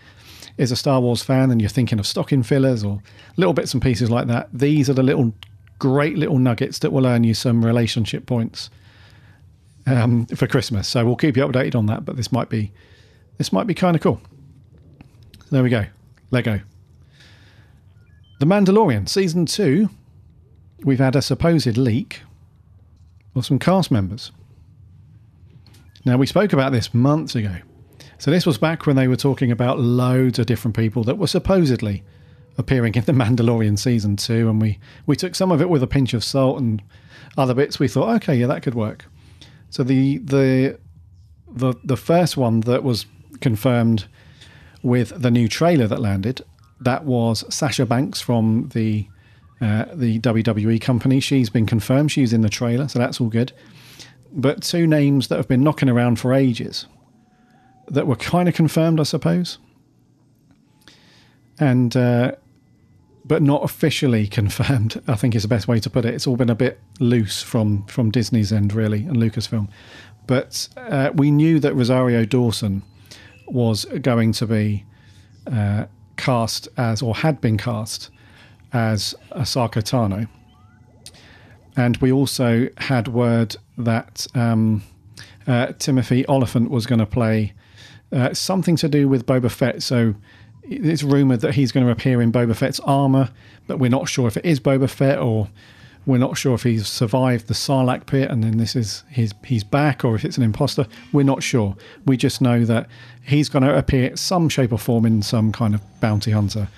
is 0.58 0.72
a 0.72 0.76
Star 0.76 1.00
Wars 1.00 1.22
fan 1.22 1.52
and 1.52 1.62
you're 1.62 1.70
thinking 1.70 2.00
of 2.00 2.08
stocking 2.08 2.42
fillers 2.42 2.84
or 2.84 3.02
little 3.36 3.54
bits 3.54 3.74
and 3.74 3.82
pieces 3.82 4.10
like 4.10 4.26
that, 4.26 4.50
these 4.52 4.90
are 4.90 4.94
the 4.94 5.04
little 5.04 5.34
great 5.78 6.18
little 6.18 6.40
nuggets 6.40 6.80
that 6.80 6.92
will 6.92 7.06
earn 7.06 7.24
you 7.24 7.36
some 7.36 7.64
relationship 7.64 8.26
points 8.26 8.72
um, 9.88 10.26
for 10.28 10.48
Christmas. 10.48 10.88
So 10.88 11.06
we'll 11.06 11.16
keep 11.16 11.38
you 11.38 11.48
updated 11.48 11.76
on 11.76 11.86
that. 11.88 12.06
But 12.06 12.18
this 12.18 12.32
might 12.32 12.50
be 12.50 12.72
this 13.38 13.52
might 13.52 13.68
be 13.68 13.74
kind 13.74 13.96
of 13.96 14.02
cool. 14.02 14.22
There 15.50 15.64
we 15.64 15.70
go, 15.70 15.86
Lego. 16.32 16.62
The 18.40 18.46
Mandalorian 18.46 19.10
season 19.10 19.46
two. 19.46 19.90
We've 20.84 21.00
had 21.00 21.16
a 21.16 21.24
supposed 21.24 21.76
leak 21.76 22.22
of 23.36 23.46
some 23.46 23.58
cast 23.58 23.90
members. 23.90 24.32
Now 26.06 26.18
we 26.18 26.28
spoke 26.28 26.54
about 26.54 26.72
this 26.72 26.94
months 26.94 27.34
ago. 27.34 27.56
So 28.20 28.30
this 28.30 28.46
was 28.46 28.58
back 28.58 28.86
when 28.86 28.96
they 28.96 29.08
were 29.08 29.16
talking 29.16 29.52
about 29.52 29.80
loads 29.80 30.38
of 30.38 30.46
different 30.46 30.76
people 30.76 31.04
that 31.06 31.18
were 31.18 31.28
supposedly 31.28 32.04
appearing 32.58 32.96
in 32.96 33.06
the 33.06 33.12
Mandalorian 33.14 33.78
season 33.78 34.18
two, 34.18 34.50
and 34.50 34.62
we 34.62 34.80
we 35.06 35.16
took 35.16 35.34
some 35.34 35.52
of 35.52 35.62
it 35.62 35.70
with 35.70 35.82
a 35.82 35.88
pinch 35.88 36.14
of 36.14 36.24
salt, 36.24 36.60
and 36.60 36.82
other 37.38 37.54
bits 37.54 37.80
we 37.80 37.88
thought, 37.88 38.16
okay, 38.18 38.36
yeah, 38.36 38.48
that 38.48 38.62
could 38.64 38.76
work. 38.76 39.06
So 39.70 39.84
the 39.84 40.18
the 40.20 40.80
the 41.48 41.74
the 41.84 41.98
first 41.98 42.38
one 42.38 42.62
that 42.62 42.84
was 42.84 43.06
confirmed 43.42 44.06
with 44.84 45.22
the 45.22 45.32
new 45.32 45.48
trailer 45.48 45.88
that 45.88 46.00
landed, 46.00 46.42
that 46.80 47.06
was 47.06 47.44
Sasha 47.54 47.86
Banks 47.86 48.22
from 48.22 48.70
the 48.74 49.08
uh, 49.60 49.86
the 49.94 50.20
WWE 50.20 50.80
company. 50.80 51.20
She's 51.20 51.50
been 51.50 51.66
confirmed. 51.66 52.12
She's 52.12 52.34
in 52.34 52.42
the 52.42 52.50
trailer, 52.50 52.88
so 52.88 53.00
that's 53.00 53.20
all 53.20 53.30
good. 53.30 53.52
But 54.32 54.62
two 54.62 54.86
names 54.86 55.30
that 55.30 55.38
have 55.38 55.48
been 55.48 55.64
knocking 55.64 55.90
around 55.90 56.20
for 56.20 56.34
ages 56.34 56.86
that 57.88 58.06
were 58.06 58.18
kind 58.18 58.48
of 58.48 58.56
confirmed, 58.56 59.00
I 59.00 59.04
suppose, 59.04 59.58
and 61.60 61.96
uh, 61.96 62.34
but 63.28 63.42
not 63.42 63.64
officially 63.64 64.28
confirmed. 64.28 65.02
I 65.08 65.16
think 65.16 65.36
is 65.36 65.44
the 65.44 65.48
best 65.48 65.68
way 65.68 65.80
to 65.80 65.90
put 65.90 66.06
it. 66.06 66.14
It's 66.14 66.28
all 66.28 66.38
been 66.38 66.50
a 66.50 66.56
bit 66.56 66.80
loose 67.00 67.42
from 67.42 67.86
from 67.88 68.12
Disney's 68.12 68.52
end, 68.52 68.74
really, 68.74 69.04
and 69.04 69.18
Lucasfilm. 69.18 69.70
But 70.26 70.68
uh, 70.76 71.12
we 71.14 71.32
knew 71.32 71.60
that 71.60 71.74
Rosario 71.74 72.26
Dawson 72.26 72.84
was 73.48 73.86
going 74.02 74.34
to 74.34 74.46
be 74.46 74.86
uh, 75.50 75.86
cast 76.18 76.68
as, 76.76 77.02
or 77.02 77.16
had 77.16 77.40
been 77.40 77.58
cast 77.58 78.10
as 78.74 79.16
Ahsoka 79.32 79.82
Tano. 79.82 80.28
And 81.78 81.96
we 81.98 82.12
also 82.12 82.68
had 82.78 83.08
word 83.08 83.56
that 83.78 84.28
um, 84.36 84.84
uh, 85.46 85.68
Timothy 85.80 86.26
Olyphant 86.28 86.70
was 86.70 86.86
going 86.86 87.00
to 87.00 87.06
play 87.06 87.54
uh, 88.12 88.34
something 88.34 88.76
to 88.78 88.90
do 88.90 89.08
with 89.08 89.26
Boba 89.26 89.52
Fett. 89.52 89.84
So 89.84 90.16
it's 90.70 91.04
rumored 91.04 91.42
that 91.42 91.56
he's 91.56 91.72
going 91.72 91.86
to 91.86 91.92
appear 91.92 92.22
in 92.22 92.32
Boba 92.32 92.56
Fett's 92.56 92.80
armor, 92.82 93.30
but 93.68 93.80
we're 93.80 93.90
not 93.90 94.10
sure 94.10 94.28
if 94.28 94.38
it 94.38 94.46
is 94.46 94.60
Boba 94.60 94.90
Fett 94.90 95.20
or 95.20 95.50
we're 96.06 96.18
not 96.18 96.38
sure 96.38 96.56
if 96.56 96.64
he's 96.64 96.88
survived 96.88 97.48
the 97.48 97.54
Sarlacc 97.54 98.06
pit 98.06 98.32
and 98.32 98.42
then 98.42 98.58
this 98.58 98.76
is 98.78 99.04
his 99.10 99.34
he's 99.44 99.64
back 99.64 100.06
or 100.06 100.16
if 100.16 100.24
it's 100.24 100.38
an 100.38 100.44
imposter. 100.44 100.88
We're 101.12 101.24
not 101.24 101.44
sure. 101.44 101.76
We 102.06 102.16
just 102.16 102.42
know 102.42 102.64
that 102.64 102.88
he's 103.24 103.50
going 103.50 103.64
to 103.64 103.78
appear 103.78 104.16
some 104.16 104.48
shape 104.48 104.72
or 104.72 104.80
form 104.80 105.06
in 105.06 105.22
some 105.22 105.52
kind 105.52 105.76
of 105.76 105.82
bounty 106.00 106.32
hunter 106.32 106.70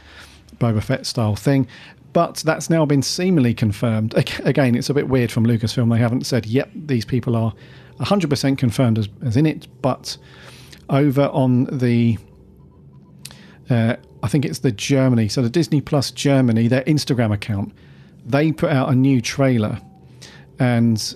Boba 0.58 0.82
Fett 0.82 1.06
style 1.06 1.36
thing. 1.36 1.67
But 2.12 2.38
that's 2.38 2.71
now 2.71 2.86
been 2.86 3.04
seemingly 3.04 3.54
confirmed. 3.54 4.15
Again, 4.43 4.73
it's 4.75 4.89
a 4.89 4.95
bit 4.95 5.08
weird 5.08 5.32
from 5.32 5.45
Lucasfilm. 5.45 5.91
They 5.91 5.99
haven't 5.99 6.25
said, 6.25 6.47
yep, 6.47 6.69
these 6.73 7.06
people 7.06 7.36
are 7.36 7.54
100% 7.99 8.58
confirmed 8.58 8.97
as, 8.97 9.08
as 9.23 9.38
in 9.38 9.45
it. 9.45 9.67
But 9.84 10.17
over 10.89 11.28
on 11.28 11.65
the, 11.65 12.17
uh, 13.69 13.95
I 14.23 14.27
think 14.27 14.45
it's 14.45 14.60
the 14.60 14.71
Germany, 14.71 15.27
so 15.27 15.41
the 15.41 15.49
Disney 15.49 15.82
Plus 15.82 16.12
Germany, 16.12 16.67
their 16.67 16.84
Instagram 16.84 17.34
account, 17.34 17.73
they 18.25 18.51
put 18.51 18.71
out 18.71 18.89
a 18.89 18.95
new 18.95 19.21
trailer. 19.21 19.82
And 20.60 21.15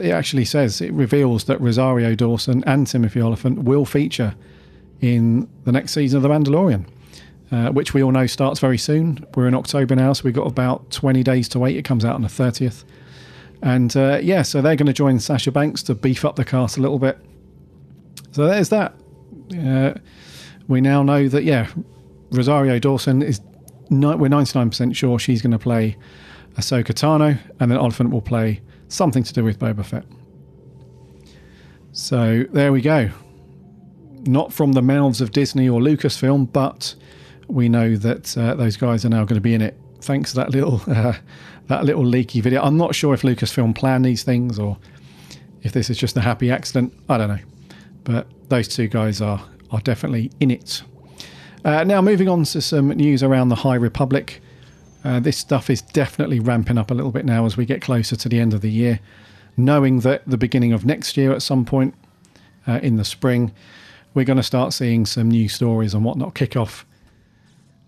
it 0.00 0.10
actually 0.10 0.44
says, 0.44 0.80
it 0.80 0.92
reveals 0.92 1.44
that 1.44 1.60
Rosario 1.60 2.14
Dawson 2.14 2.62
and 2.66 2.86
Timothy 2.86 3.20
Olyphant 3.20 3.64
will 3.64 3.84
feature 3.84 4.34
in 5.00 5.48
the 5.64 5.72
next 5.72 5.92
season 5.92 6.18
of 6.18 6.22
The 6.22 6.28
Mandalorian 6.28 6.86
uh, 7.52 7.70
which 7.70 7.94
we 7.94 8.02
all 8.02 8.12
know 8.12 8.26
starts 8.26 8.60
very 8.60 8.78
soon. 8.78 9.24
We're 9.34 9.48
in 9.48 9.54
October 9.54 9.94
now, 9.94 10.12
so 10.12 10.24
we've 10.24 10.34
got 10.34 10.46
about 10.46 10.90
20 10.90 11.22
days 11.22 11.48
to 11.50 11.58
wait. 11.58 11.76
It 11.76 11.84
comes 11.84 12.04
out 12.04 12.14
on 12.14 12.22
the 12.22 12.28
30th. 12.28 12.84
And 13.62 13.96
uh, 13.96 14.18
yeah, 14.22 14.42
so 14.42 14.60
they're 14.60 14.76
going 14.76 14.86
to 14.86 14.92
join 14.92 15.18
Sasha 15.20 15.50
Banks 15.50 15.82
to 15.84 15.94
beef 15.94 16.24
up 16.24 16.36
the 16.36 16.44
cast 16.44 16.76
a 16.76 16.80
little 16.80 16.98
bit. 16.98 17.18
So 18.32 18.46
there's 18.46 18.68
that. 18.70 18.94
Uh, 19.56 19.94
we 20.68 20.80
now 20.80 21.02
know 21.02 21.28
that, 21.28 21.44
yeah, 21.44 21.68
Rosario 22.30 22.78
Dawson 22.78 23.22
is, 23.22 23.40
we're 23.90 24.28
99% 24.28 24.94
sure 24.94 25.18
she's 25.18 25.42
going 25.42 25.52
to 25.52 25.58
play 25.58 25.96
Ahsoka 26.56 26.92
Tano, 26.92 27.38
and 27.60 27.70
then 27.70 27.78
Olyphant 27.78 28.10
will 28.10 28.22
play 28.22 28.60
something 28.88 29.22
to 29.22 29.32
do 29.32 29.44
with 29.44 29.58
Boba 29.58 29.84
Fett. 29.84 30.04
So 31.92 32.44
there 32.52 32.72
we 32.72 32.80
go. 32.80 33.10
Not 34.26 34.52
from 34.52 34.72
the 34.72 34.82
mouths 34.82 35.20
of 35.20 35.32
Disney 35.32 35.68
or 35.68 35.80
Lucasfilm, 35.80 36.52
but 36.52 36.94
we 37.48 37.68
know 37.68 37.96
that 37.96 38.36
uh, 38.36 38.54
those 38.54 38.76
guys 38.76 39.04
are 39.04 39.08
now 39.08 39.24
going 39.24 39.36
to 39.36 39.40
be 39.40 39.54
in 39.54 39.62
it 39.62 39.78
thanks 40.00 40.30
to 40.30 40.36
that 40.36 40.50
little 40.50 40.82
uh, 40.88 41.14
that 41.68 41.84
little 41.84 42.04
leaky 42.04 42.40
video. 42.40 42.62
I'm 42.62 42.76
not 42.76 42.94
sure 42.94 43.14
if 43.14 43.22
Lucasfilm 43.22 43.74
planned 43.74 44.04
these 44.04 44.22
things 44.22 44.58
or 44.58 44.76
if 45.62 45.72
this 45.72 45.90
is 45.90 45.98
just 45.98 46.16
a 46.16 46.20
happy 46.20 46.50
accident. 46.50 46.92
I 47.08 47.18
don't 47.18 47.28
know, 47.28 47.40
but 48.04 48.26
those 48.48 48.68
two 48.68 48.88
guys 48.88 49.20
are 49.20 49.42
are 49.70 49.80
definitely 49.80 50.30
in 50.40 50.50
it. 50.50 50.82
Uh, 51.64 51.82
now, 51.84 52.00
moving 52.00 52.28
on 52.28 52.44
to 52.44 52.60
some 52.60 52.88
news 52.88 53.22
around 53.22 53.48
the 53.48 53.56
High 53.56 53.74
Republic. 53.74 54.40
Uh, 55.04 55.20
this 55.20 55.36
stuff 55.36 55.68
is 55.68 55.82
definitely 55.82 56.40
ramping 56.40 56.78
up 56.78 56.90
a 56.90 56.94
little 56.94 57.10
bit 57.10 57.24
now 57.24 57.44
as 57.44 57.56
we 57.56 57.64
get 57.64 57.82
closer 57.82 58.16
to 58.16 58.28
the 58.28 58.40
end 58.40 58.54
of 58.54 58.60
the 58.60 58.70
year, 58.70 59.00
knowing 59.56 60.00
that 60.00 60.22
the 60.26 60.36
beginning 60.36 60.72
of 60.72 60.84
next 60.84 61.16
year 61.16 61.32
at 61.32 61.42
some 61.42 61.64
point 61.64 61.94
uh, 62.66 62.80
in 62.82 62.96
the 62.96 63.04
spring, 63.04 63.52
we're 64.14 64.24
going 64.24 64.36
to 64.36 64.42
start 64.42 64.72
seeing 64.72 65.06
some 65.06 65.28
new 65.28 65.48
stories 65.48 65.94
and 65.94 66.04
whatnot 66.04 66.34
kick 66.34 66.56
off 66.56 66.86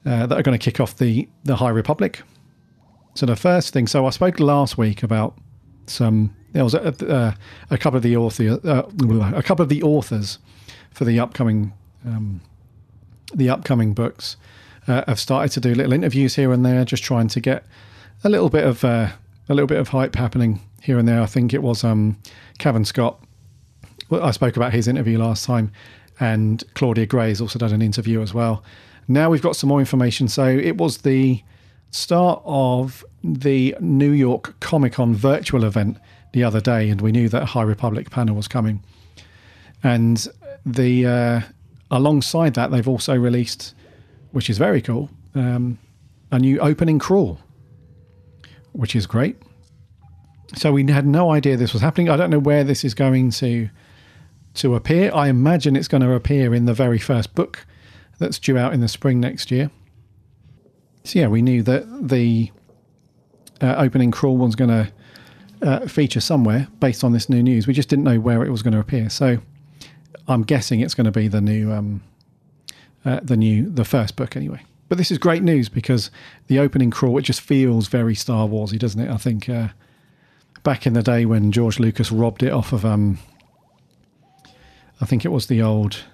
uh, 0.05 0.27
that 0.27 0.39
are 0.39 0.43
going 0.43 0.59
to 0.59 0.63
kick 0.63 0.81
off 0.81 0.97
the 0.97 1.29
the 1.45 1.57
High 1.57 1.71
Republic. 1.71 2.23
So 3.15 3.27
the 3.27 3.37
first 3.37 3.73
thing, 3.73 3.87
so 3.87 4.07
I 4.07 4.11
spoke 4.11 4.39
last 4.41 4.79
week 4.79 5.03
about 5.03 5.37
some. 5.87 6.35
There 6.53 6.65
was 6.65 6.75
a, 6.75 7.37
a, 7.71 7.79
couple 7.79 7.99
of 7.99 8.03
the 8.03 8.17
author, 8.17 8.59
uh, 8.65 8.83
a 9.35 9.43
couple 9.43 9.63
of 9.63 9.69
the 9.69 9.83
authors 9.83 10.39
for 10.99 11.05
the 11.05 11.21
upcoming 11.21 11.73
um, 12.05 12.41
the 13.33 13.49
upcoming 13.49 13.95
books 13.95 14.37
uh, 14.89 15.05
have 15.07 15.21
started 15.21 15.53
to 15.53 15.61
do 15.61 15.73
little 15.73 15.93
interviews 15.93 16.35
here 16.35 16.53
and 16.53 16.67
there, 16.67 16.85
just 16.85 17.05
trying 17.05 17.29
to 17.29 17.39
get 17.39 17.65
a 18.25 18.29
little 18.29 18.49
bit 18.49 18.65
of 18.65 18.85
uh, 18.85 19.11
a 19.49 19.55
little 19.55 19.69
bit 19.69 19.79
of 19.79 19.91
hype 19.91 20.17
happening 20.17 20.61
here 20.83 20.99
and 20.99 21.07
there. 21.07 21.23
I 21.23 21.27
think 21.27 21.55
it 21.55 21.63
was 21.63 21.85
um, 21.85 22.19
Cavan 22.59 22.85
Scott. 22.85 23.23
I 24.11 24.33
spoke 24.33 24.57
about 24.57 24.73
his 24.73 24.89
interview 24.89 25.19
last 25.19 25.45
time, 25.45 25.71
and 26.19 26.65
Claudia 26.75 27.07
Gray 27.07 27.29
has 27.29 27.41
also 27.41 27.61
done 27.61 27.73
an 27.73 27.83
interview 27.83 28.21
as 28.21 28.35
well. 28.35 28.65
Now 29.07 29.31
we've 29.31 29.43
got 29.43 29.55
some 29.55 29.69
more 29.69 29.81
information. 29.81 30.27
So 30.27 30.47
it 30.47 30.79
was 30.79 30.99
the 30.99 31.45
start 31.93 32.43
of 32.45 33.05
the 33.23 33.77
New 33.79 34.11
York 34.11 34.59
Comic 34.59 34.95
Con 34.95 35.15
virtual 35.15 35.63
event 35.63 35.99
the 36.33 36.43
other 36.43 36.61
day, 36.61 36.91
and 36.91 37.01
we 37.01 37.13
knew 37.13 37.29
that 37.29 37.45
High 37.45 37.63
Republic 37.63 38.11
panel 38.11 38.35
was 38.35 38.49
coming. 38.49 38.83
And 39.85 40.27
the 40.65 41.07
uh, 41.07 41.41
alongside 41.91 42.55
that, 42.55 42.71
they've 42.71 42.89
also 42.89 43.15
released, 43.15 43.75
which 44.33 44.51
is 44.51 44.59
very 44.59 44.83
cool, 44.83 45.11
um, 45.35 45.79
a 46.31 46.39
new 46.39 46.59
opening 46.61 46.99
crawl, 46.99 47.39
which 48.73 48.95
is 48.95 49.07
great. 49.07 49.37
So 50.57 50.73
we 50.73 50.91
had 50.91 51.07
no 51.07 51.31
idea 51.31 51.57
this 51.57 51.73
was 51.73 51.83
happening. 51.83 52.09
I 52.09 52.17
don't 52.17 52.31
know 52.31 52.39
where 52.39 52.65
this 52.65 52.85
is 52.85 52.95
going 52.95 53.31
to 53.33 53.69
to 54.55 54.75
appear. 54.75 55.13
I 55.15 55.29
imagine 55.29 55.77
it's 55.77 55.89
going 55.89 56.03
to 56.03 56.13
appear 56.13 56.55
in 56.55 56.65
the 56.65 56.75
very 56.75 56.99
first 56.99 57.35
book 57.35 57.67
that's 58.19 58.39
due 58.39 58.59
out 58.59 58.73
in 58.73 58.81
the 58.81 58.89
spring 58.89 59.21
next 59.21 59.51
year. 59.51 59.71
So 61.05 61.21
yeah, 61.21 61.29
we 61.29 61.43
knew 61.43 61.63
that 61.63 62.09
the 62.09 62.51
uh, 63.61 63.75
opening 63.79 64.11
crawl 64.11 64.37
was 64.37 64.57
going 64.57 64.71
to 64.71 64.93
uh, 65.63 65.87
feature 65.87 66.21
somewhere 66.21 66.69
based 66.81 67.05
on 67.05 67.13
this 67.13 67.29
new 67.29 67.43
news. 67.43 67.67
We 67.67 67.75
just 67.75 67.89
didn't 67.89 68.05
know 68.05 68.21
where 68.21 68.45
it 68.45 68.51
was 68.51 68.63
going 68.63 68.75
to 68.75 68.81
appear. 68.81 69.11
So 69.11 69.39
I'm 70.29 70.43
guessing 70.43 70.81
it's 70.81 70.95
going 70.95 71.07
to 71.07 71.11
be 71.11 71.29
the 71.29 71.41
new, 71.41 71.73
um, 71.73 72.03
uh, 73.05 73.21
the 73.23 73.37
new, 73.37 73.69
the 73.71 73.85
first 73.85 74.17
book 74.17 74.37
anyway. 74.37 74.63
But 74.89 74.99
this 74.99 75.11
is 75.11 75.19
great 75.19 75.43
news 75.43 75.69
because 75.69 76.11
the 76.47 76.59
opening 76.59 76.91
crawl 76.91 77.19
it 77.19 77.23
just 77.23 77.41
feels 77.41 77.89
very 77.89 78.15
Star 78.15 78.49
Warsy, 78.49 78.79
doesn't 78.79 79.01
it? 79.01 79.11
I 79.11 79.17
think 79.17 79.49
uh, 79.49 79.69
back 80.63 80.87
in 80.87 80.93
the 80.93 81.03
day 81.03 81.25
when 81.25 81.53
George 81.53 81.79
Lucas 81.79 82.11
robbed 82.11 82.43
it 82.43 82.53
off 82.53 82.73
of, 82.73 82.85
um, 82.85 83.19
I 85.01 85.07
think 85.07 85.25
it 85.25 85.29
was 85.29 85.47
the 85.47 85.63
old 85.63 86.05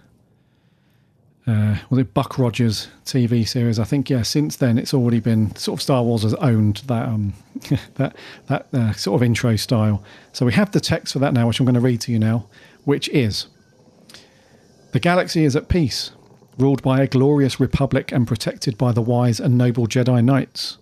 uh, 1.46 1.76
was 1.90 1.98
it 1.98 2.14
Buck 2.14 2.38
Rogers 2.38 2.88
TV 3.04 3.46
series? 3.46 3.78
I 3.78 3.84
think 3.84 4.08
yeah. 4.08 4.22
Since 4.22 4.56
then, 4.56 4.78
it's 4.78 4.94
already 4.94 5.20
been 5.20 5.54
sort 5.56 5.78
of 5.78 5.82
Star 5.82 6.02
Wars 6.02 6.22
has 6.22 6.32
owned 6.34 6.78
that 6.86 7.06
um, 7.06 7.34
that 7.96 8.16
that 8.46 8.66
uh, 8.72 8.92
sort 8.92 9.20
of 9.20 9.22
intro 9.22 9.56
style. 9.56 10.02
So 10.32 10.46
we 10.46 10.52
have 10.54 10.72
the 10.72 10.80
text 10.80 11.12
for 11.12 11.18
that 11.18 11.34
now, 11.34 11.46
which 11.46 11.60
I'm 11.60 11.66
going 11.66 11.74
to 11.74 11.80
read 11.80 12.00
to 12.02 12.12
you 12.12 12.18
now, 12.18 12.46
which 12.84 13.10
is: 13.10 13.46
The 14.94 15.00
galaxy 15.00 15.44
is 15.44 15.56
at 15.56 15.68
peace, 15.68 16.12
ruled 16.56 16.80
by 16.80 17.02
a 17.02 17.08
glorious 17.08 17.58
republic 17.58 18.12
and 18.12 18.28
protected 18.28 18.78
by 18.78 18.92
the 18.92 19.02
wise 19.02 19.40
and 19.40 19.58
noble 19.58 19.88
Jedi 19.88 20.24
Knights. 20.24 20.78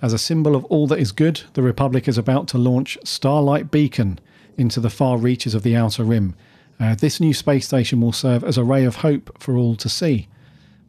As 0.00 0.12
a 0.12 0.18
symbol 0.18 0.54
of 0.54 0.64
all 0.66 0.86
that 0.86 1.00
is 1.00 1.10
good, 1.10 1.42
the 1.54 1.62
Republic 1.62 2.06
is 2.06 2.16
about 2.16 2.46
to 2.46 2.58
launch 2.58 2.96
Starlight 3.02 3.72
Beacon 3.72 4.20
into 4.56 4.78
the 4.78 4.88
far 4.88 5.18
reaches 5.18 5.52
of 5.52 5.64
the 5.64 5.74
Outer 5.74 6.04
Rim 6.04 6.36
uh, 6.78 6.94
this 6.94 7.18
new 7.18 7.34
space 7.34 7.66
station 7.66 8.00
will 8.00 8.12
serve 8.12 8.44
as 8.44 8.56
a 8.56 8.62
ray 8.62 8.84
of 8.84 8.96
hope 8.96 9.36
for 9.42 9.56
all 9.56 9.74
to 9.74 9.88
see. 9.88 10.28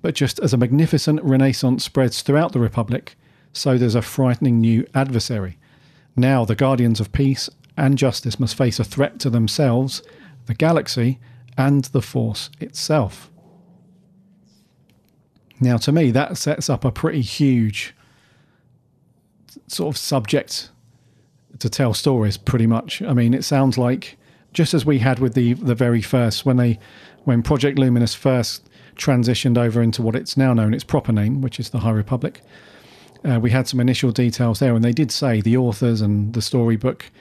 But 0.03 0.13
just 0.13 0.37
as 0.37 0.53
a 0.53 0.57
magnificent 0.57 1.19
renaissance 1.23 1.83
spreads 1.83 2.21
throughout 2.21 2.51
the 2.51 2.59
Republic, 2.59 3.15
so 3.53 3.75
there's 3.75 3.95
a 3.95 4.03
frightening 4.03 4.61
new 4.61 4.85
adversary. 4.93 5.57
Now 6.15 6.45
the 6.45 6.53
Guardians 6.53 6.99
of 6.99 7.11
Peace 7.11 7.49
and 7.75 7.97
Justice 7.97 8.39
must 8.39 8.55
face 8.55 8.79
a 8.79 8.83
threat 8.83 9.19
to 9.21 9.31
themselves, 9.31 10.03
the 10.45 10.53
galaxy, 10.53 11.17
and 11.57 11.85
the 11.85 12.01
Force 12.01 12.49
itself. 12.59 13.29
Now, 15.59 15.77
to 15.77 15.91
me, 15.91 16.11
that 16.11 16.37
sets 16.37 16.69
up 16.69 16.83
a 16.83 16.91
pretty 16.91 17.21
huge 17.21 17.93
sort 19.67 19.93
of 19.93 19.97
subject 19.97 20.69
to 21.59 21.69
tell 21.69 21.93
stories, 21.93 22.37
pretty 22.37 22.65
much. 22.65 23.01
I 23.01 23.13
mean, 23.13 23.33
it 23.33 23.43
sounds 23.43 23.77
like 23.77 24.17
just 24.53 24.73
as 24.73 24.85
we 24.85 24.99
had 24.99 25.19
with 25.19 25.33
the 25.33 25.53
the 25.53 25.75
very 25.75 26.01
first 26.01 26.45
when 26.45 26.57
they 26.57 26.79
when 27.23 27.43
Project 27.43 27.77
Luminous 27.77 28.15
first 28.15 28.67
transitioned 28.95 29.57
over 29.57 29.81
into 29.81 30.01
what 30.01 30.15
it's 30.15 30.35
now 30.35 30.53
known 30.53 30.73
its 30.73 30.83
proper 30.83 31.11
name, 31.11 31.41
which 31.41 31.59
is 31.59 31.69
the 31.69 31.79
High 31.79 31.91
Republic. 31.91 32.41
Uh, 33.23 33.39
we 33.39 33.51
had 33.51 33.67
some 33.67 33.79
initial 33.79 34.11
details 34.11 34.59
there, 34.59 34.75
and 34.75 34.83
they 34.83 34.91
did 34.91 35.11
say 35.11 35.41
the 35.41 35.55
authors 35.55 36.01
and 36.01 36.33
the 36.33 36.41
storybook, 36.41 37.11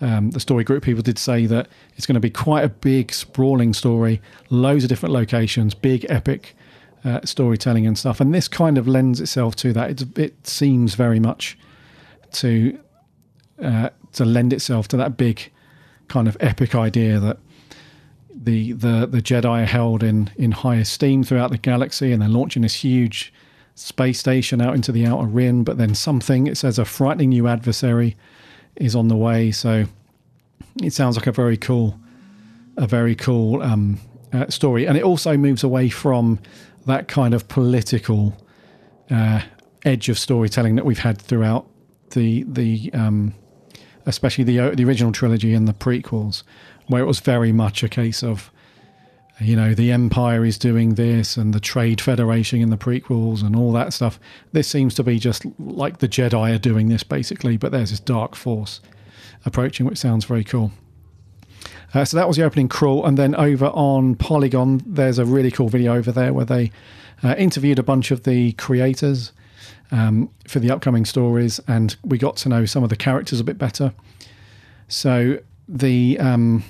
um, 0.00 0.30
the 0.30 0.40
story 0.40 0.64
group 0.64 0.82
people 0.82 1.02
did 1.02 1.18
say 1.18 1.46
that 1.46 1.68
it's 1.96 2.06
going 2.06 2.14
to 2.14 2.20
be 2.20 2.30
quite 2.30 2.64
a 2.64 2.68
big, 2.68 3.12
sprawling 3.12 3.72
story, 3.72 4.20
loads 4.50 4.84
of 4.84 4.88
different 4.88 5.12
locations, 5.12 5.74
big, 5.74 6.04
epic 6.08 6.56
uh, 7.04 7.20
storytelling 7.24 7.86
and 7.86 7.96
stuff. 7.96 8.20
And 8.20 8.34
this 8.34 8.48
kind 8.48 8.78
of 8.78 8.88
lends 8.88 9.20
itself 9.20 9.56
to 9.56 9.72
that. 9.72 10.02
It, 10.02 10.18
it 10.18 10.46
seems 10.46 10.94
very 10.94 11.20
much 11.20 11.56
to 12.32 12.78
uh, 13.62 13.90
to 14.12 14.24
lend 14.24 14.52
itself 14.52 14.88
to 14.88 14.96
that 14.96 15.16
big 15.16 15.50
kind 16.08 16.26
of 16.26 16.36
epic 16.40 16.74
idea 16.74 17.20
that 17.20 17.38
the 18.34 18.72
the 18.72 19.06
the 19.06 19.22
Jedi 19.22 19.62
are 19.62 19.64
held 19.64 20.02
in 20.02 20.30
in 20.36 20.52
high 20.52 20.76
esteem 20.76 21.22
throughout 21.22 21.50
the 21.50 21.58
galaxy, 21.58 22.12
and 22.12 22.20
they're 22.20 22.28
launching 22.28 22.62
this 22.62 22.82
huge 22.82 23.32
space 23.74 24.18
station 24.18 24.60
out 24.60 24.74
into 24.74 24.92
the 24.92 25.04
outer 25.04 25.26
rim, 25.26 25.64
but 25.64 25.78
then 25.78 25.94
something, 25.94 26.46
it 26.46 26.56
says 26.56 26.78
a 26.78 26.84
frightening 26.84 27.30
new 27.30 27.48
adversary 27.48 28.16
is 28.76 28.94
on 28.94 29.08
the 29.08 29.16
way. 29.16 29.50
So 29.50 29.84
it 30.82 30.92
sounds 30.92 31.16
like 31.16 31.26
a 31.26 31.32
very 31.32 31.56
cool, 31.56 31.98
a 32.76 32.86
very 32.86 33.14
cool 33.14 33.62
um, 33.62 34.00
uh, 34.32 34.48
story. 34.48 34.86
And 34.86 34.96
it 34.96 35.02
also 35.02 35.36
moves 35.36 35.62
away 35.62 35.88
from 35.88 36.38
that 36.86 37.08
kind 37.08 37.34
of 37.34 37.48
political 37.48 38.36
uh, 39.10 39.42
edge 39.84 40.08
of 40.08 40.18
storytelling 40.18 40.76
that 40.76 40.84
we've 40.84 40.98
had 40.98 41.20
throughout 41.20 41.66
the, 42.10 42.44
the 42.44 42.90
um, 42.92 43.34
especially 44.06 44.44
the, 44.44 44.70
the 44.74 44.84
original 44.84 45.12
trilogy 45.12 45.54
and 45.54 45.66
the 45.66 45.72
prequels, 45.72 46.42
where 46.88 47.02
it 47.02 47.06
was 47.06 47.20
very 47.20 47.52
much 47.52 47.82
a 47.82 47.88
case 47.88 48.22
of 48.22 48.50
you 49.40 49.56
know, 49.56 49.74
the 49.74 49.90
Empire 49.90 50.44
is 50.44 50.58
doing 50.58 50.94
this 50.94 51.36
and 51.36 51.52
the 51.52 51.60
Trade 51.60 52.00
Federation 52.00 52.60
in 52.60 52.70
the 52.70 52.76
prequels 52.76 53.42
and 53.42 53.56
all 53.56 53.72
that 53.72 53.92
stuff. 53.92 54.20
This 54.52 54.68
seems 54.68 54.94
to 54.94 55.02
be 55.02 55.18
just 55.18 55.44
like 55.58 55.98
the 55.98 56.08
Jedi 56.08 56.54
are 56.54 56.58
doing 56.58 56.88
this 56.88 57.02
basically, 57.02 57.56
but 57.56 57.72
there's 57.72 57.90
this 57.90 58.00
dark 58.00 58.36
force 58.36 58.80
approaching, 59.44 59.86
which 59.86 59.98
sounds 59.98 60.24
very 60.24 60.44
cool. 60.44 60.72
Uh, 61.92 62.04
so 62.04 62.16
that 62.16 62.26
was 62.26 62.36
the 62.36 62.42
opening 62.42 62.68
crawl, 62.68 63.06
and 63.06 63.16
then 63.16 63.34
over 63.36 63.66
on 63.66 64.16
Polygon, 64.16 64.82
there's 64.84 65.18
a 65.18 65.24
really 65.24 65.50
cool 65.50 65.68
video 65.68 65.94
over 65.94 66.10
there 66.10 66.32
where 66.32 66.44
they 66.44 66.72
uh, 67.22 67.34
interviewed 67.38 67.78
a 67.78 67.84
bunch 67.84 68.10
of 68.10 68.24
the 68.24 68.52
creators 68.52 69.32
um, 69.92 70.28
for 70.48 70.58
the 70.58 70.70
upcoming 70.70 71.04
stories, 71.04 71.60
and 71.68 71.96
we 72.04 72.18
got 72.18 72.36
to 72.38 72.48
know 72.48 72.66
some 72.66 72.82
of 72.82 72.90
the 72.90 72.96
characters 72.96 73.38
a 73.38 73.44
bit 73.44 73.58
better. 73.58 73.92
So 74.88 75.38
the 75.68 76.18
um, 76.18 76.64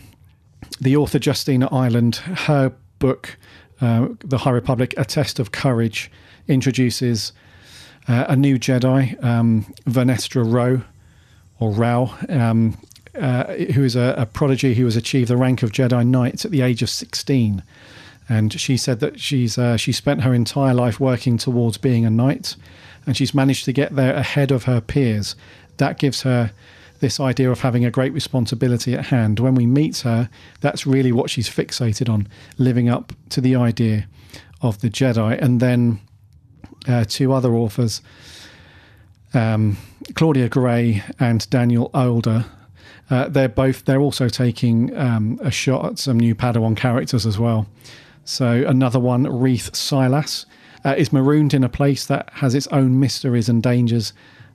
the 0.81 0.97
author 0.97 1.19
Justina 1.23 1.69
Ireland, 1.71 2.17
her 2.17 2.73
book, 2.99 3.37
uh, 3.81 4.09
The 4.21 4.39
High 4.39 4.51
Republic, 4.51 4.95
A 4.97 5.05
Test 5.05 5.39
of 5.39 5.53
Courage, 5.53 6.11
introduces 6.49 7.33
uh, 8.09 8.27
a 8.29 8.37
new 8.37 8.59
Jedi, 8.59 9.23
um, 9.25 9.73
Vernestra 9.87 10.45
Rwoh, 10.45 10.85
or 11.61 11.71
Rao, 11.71 12.17
um, 12.29 12.77
uh, 13.19 13.45
who 13.55 13.85
is 13.85 13.97
a, 13.97 14.15
a, 14.19 14.27
prodigy 14.27 14.75
who 14.75 14.85
has 14.85 14.97
achieved 14.97 15.29
the 15.29 15.37
rank 15.37 15.63
of 15.63 15.71
Jedi 15.71 16.05
Knight 16.07 16.45
at 16.45 16.51
the 16.51 16.63
age 16.63 16.83
of 16.83 16.91
16. 16.91 17.63
And 18.29 18.53
she 18.59 18.77
said 18.77 19.01
that 19.01 19.21
she's 19.21 19.59
uh, 19.59 19.77
she 19.77 19.93
spent 19.93 20.23
her 20.23 20.35
entire 20.35 20.75
life 20.75 20.99
working 20.99 21.37
towards 21.37 21.77
being 21.77 22.07
a 22.07 22.11
knight, 22.11 22.57
and 23.07 23.17
she's 23.17 23.35
managed 23.35 23.67
to 23.67 23.73
get 23.73 23.95
there 23.95 24.15
ahead 24.15 24.51
of 24.51 24.65
her 24.65 24.81
peers. 24.81 25.37
That 25.77 25.99
gives 25.99 26.23
her 26.23 26.53
this 27.01 27.21
idea 27.21 27.51
of 27.51 27.61
having 27.61 27.85
a 27.85 27.91
great 27.91 28.13
responsibility 28.13 28.95
at 28.95 29.07
hand. 29.07 29.41
When 29.41 29.55
we 29.55 29.67
meet 29.67 29.99
her, 29.99 30.31
that's 30.61 30.87
really 30.87 31.13
what 31.13 31.31
she's 31.31 31.49
fixated 31.49 32.09
on, 32.09 32.29
living 32.59 32.89
up 32.89 33.13
to 33.31 33.41
the 33.41 33.57
idea 33.57 34.07
of 34.63 34.81
the 34.81 34.89
Jedi. 34.89 35.41
And 35.41 35.61
then 35.61 36.01
uh, 36.89 37.05
two 37.07 37.33
other 37.33 37.55
authors, 37.55 38.01
um, 39.33 39.77
Claudia 40.15 40.49
Gray 40.49 41.03
and 41.19 41.49
Daniel 41.51 41.91
Older. 41.95 42.47
Uh, 43.11 43.29
they're 43.29 43.49
both. 43.49 43.85
They're 43.85 44.01
also 44.01 44.29
taking 44.29 44.97
um, 44.97 45.39
a 45.43 45.51
shot 45.51 45.85
at 45.85 45.99
some 45.99 46.19
new 46.19 46.35
Padawan 46.35 46.77
characters 46.77 47.27
as 47.27 47.39
well. 47.39 47.67
So 48.25 48.65
another 48.67 48.99
one, 48.99 49.25
Reath 49.25 49.77
Silas, 49.77 50.47
uh, 50.85 50.95
is 50.97 51.13
marooned 51.13 51.53
in 51.53 51.63
a 51.63 51.69
place 51.69 52.07
that 52.07 52.31
has 52.35 52.55
its 52.55 52.67
own 52.69 52.99
mysteries 52.99 53.49
and 53.49 53.63
dangers 53.63 54.15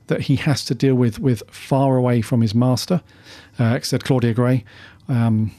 that 0.09 0.21
he 0.21 0.35
has 0.35 0.63
to 0.65 0.75
deal 0.75 0.95
with 0.95 1.19
with 1.19 1.41
far 1.49 1.95
away 1.95 2.21
from 2.21 2.41
his 2.41 2.53
master, 2.53 3.01
uh, 3.57 3.79
said 3.81 4.03
Claudia 4.03 4.33
Gray. 4.33 4.63
Um, 5.07 5.51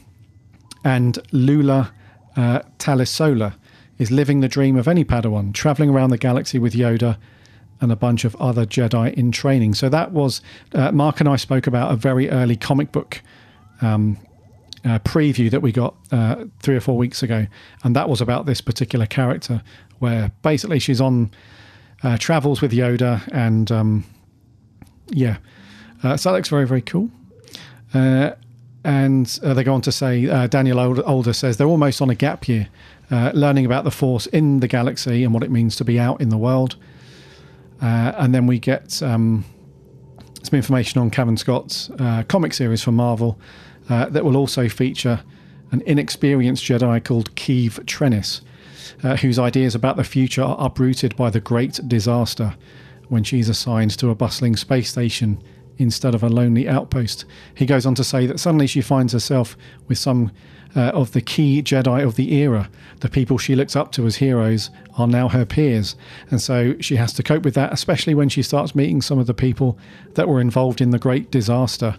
and 0.83 1.19
Lula 1.31 1.91
uh, 2.35 2.59
Talisola 2.79 3.53
is 3.97 4.11
living 4.11 4.39
the 4.39 4.47
dream 4.47 4.77
of 4.77 4.87
any 4.87 5.03
Padawan, 5.03 5.53
traveling 5.53 5.89
around 5.89 6.09
the 6.09 6.17
galaxy 6.17 6.57
with 6.57 6.73
Yoda 6.73 7.17
and 7.81 7.91
a 7.91 7.95
bunch 7.95 8.25
of 8.25 8.35
other 8.35 8.65
Jedi 8.65 9.13
in 9.13 9.31
training. 9.31 9.73
So 9.73 9.89
that 9.89 10.11
was 10.11 10.41
uh, 10.73 10.91
Mark 10.91 11.19
and 11.19 11.27
I 11.27 11.35
spoke 11.35 11.67
about 11.67 11.91
a 11.91 11.95
very 11.95 12.29
early 12.29 12.55
comic 12.55 12.91
book 12.91 13.21
um, 13.81 14.17
uh, 14.85 14.99
preview 14.99 15.49
that 15.51 15.61
we 15.61 15.71
got 15.71 15.95
uh, 16.11 16.45
three 16.61 16.75
or 16.75 16.79
four 16.79 16.97
weeks 16.97 17.21
ago, 17.21 17.47
and 17.83 17.95
that 17.95 18.09
was 18.09 18.21
about 18.21 18.45
this 18.45 18.61
particular 18.61 19.05
character, 19.05 19.61
where 19.99 20.31
basically 20.41 20.79
she's 20.79 21.01
on 21.01 21.31
uh, 22.03 22.17
travels 22.17 22.61
with 22.61 22.71
Yoda 22.71 23.27
and 23.31 23.71
um, 23.71 24.03
yeah, 25.11 25.37
uh, 26.03 26.17
so 26.17 26.29
that 26.29 26.37
looks 26.37 26.49
very 26.49 26.65
very 26.65 26.81
cool. 26.81 27.09
Uh, 27.93 28.31
and 28.83 29.39
uh, 29.43 29.53
they 29.53 29.63
go 29.63 29.73
on 29.73 29.81
to 29.81 29.91
say 29.91 30.27
uh, 30.27 30.47
Daniel 30.47 30.79
Older 30.79 31.33
says 31.33 31.57
they're 31.57 31.67
almost 31.67 32.01
on 32.01 32.09
a 32.09 32.15
gap 32.15 32.47
year, 32.47 32.67
uh, 33.11 33.31
learning 33.35 33.65
about 33.65 33.83
the 33.83 33.91
Force 33.91 34.25
in 34.27 34.59
the 34.59 34.67
galaxy 34.67 35.23
and 35.23 35.33
what 35.33 35.43
it 35.43 35.51
means 35.51 35.75
to 35.75 35.85
be 35.85 35.99
out 35.99 36.19
in 36.19 36.29
the 36.29 36.37
world. 36.37 36.77
Uh, 37.79 38.13
and 38.17 38.33
then 38.33 38.47
we 38.47 38.57
get 38.57 39.03
um, 39.03 39.45
some 40.41 40.57
information 40.57 40.99
on 40.99 41.11
Cavan 41.11 41.37
Scott's 41.37 41.91
comic 42.27 42.53
series 42.53 42.81
for 42.81 42.91
Marvel 42.91 43.39
that 43.87 44.23
will 44.25 44.37
also 44.37 44.67
feature 44.67 45.21
an 45.71 45.83
inexperienced 45.85 46.63
Jedi 46.63 47.03
called 47.03 47.35
Keeve 47.35 47.83
Trennis, 47.85 48.41
whose 49.19 49.37
ideas 49.37 49.75
about 49.75 49.97
the 49.97 50.03
future 50.03 50.41
are 50.41 50.57
uprooted 50.59 51.15
by 51.15 51.29
the 51.29 51.39
Great 51.39 51.79
Disaster 51.87 52.55
when 53.11 53.25
she's 53.25 53.49
assigned 53.49 53.91
to 53.97 54.09
a 54.09 54.15
bustling 54.15 54.55
space 54.55 54.89
station 54.89 55.37
instead 55.77 56.15
of 56.15 56.23
a 56.23 56.29
lonely 56.29 56.65
outpost. 56.69 57.25
He 57.53 57.65
goes 57.65 57.85
on 57.85 57.93
to 57.95 58.05
say 58.05 58.25
that 58.25 58.39
suddenly 58.39 58.67
she 58.67 58.79
finds 58.79 59.11
herself 59.11 59.57
with 59.89 59.97
some 59.97 60.31
uh, 60.77 60.91
of 60.93 61.11
the 61.11 61.19
key 61.19 61.61
Jedi 61.61 62.05
of 62.05 62.15
the 62.15 62.33
era. 62.35 62.69
The 63.01 63.09
people 63.09 63.37
she 63.37 63.53
looks 63.53 63.75
up 63.75 63.91
to 63.93 64.05
as 64.05 64.15
heroes 64.15 64.69
are 64.97 65.07
now 65.07 65.27
her 65.27 65.45
peers. 65.45 65.97
And 66.29 66.41
so 66.41 66.75
she 66.79 66.95
has 66.95 67.11
to 67.13 67.23
cope 67.23 67.43
with 67.43 67.53
that, 67.55 67.73
especially 67.73 68.15
when 68.15 68.29
she 68.29 68.43
starts 68.43 68.75
meeting 68.75 69.01
some 69.01 69.19
of 69.19 69.27
the 69.27 69.33
people 69.33 69.77
that 70.13 70.29
were 70.29 70.39
involved 70.39 70.79
in 70.79 70.91
the 70.91 70.99
Great 70.99 71.29
Disaster 71.31 71.97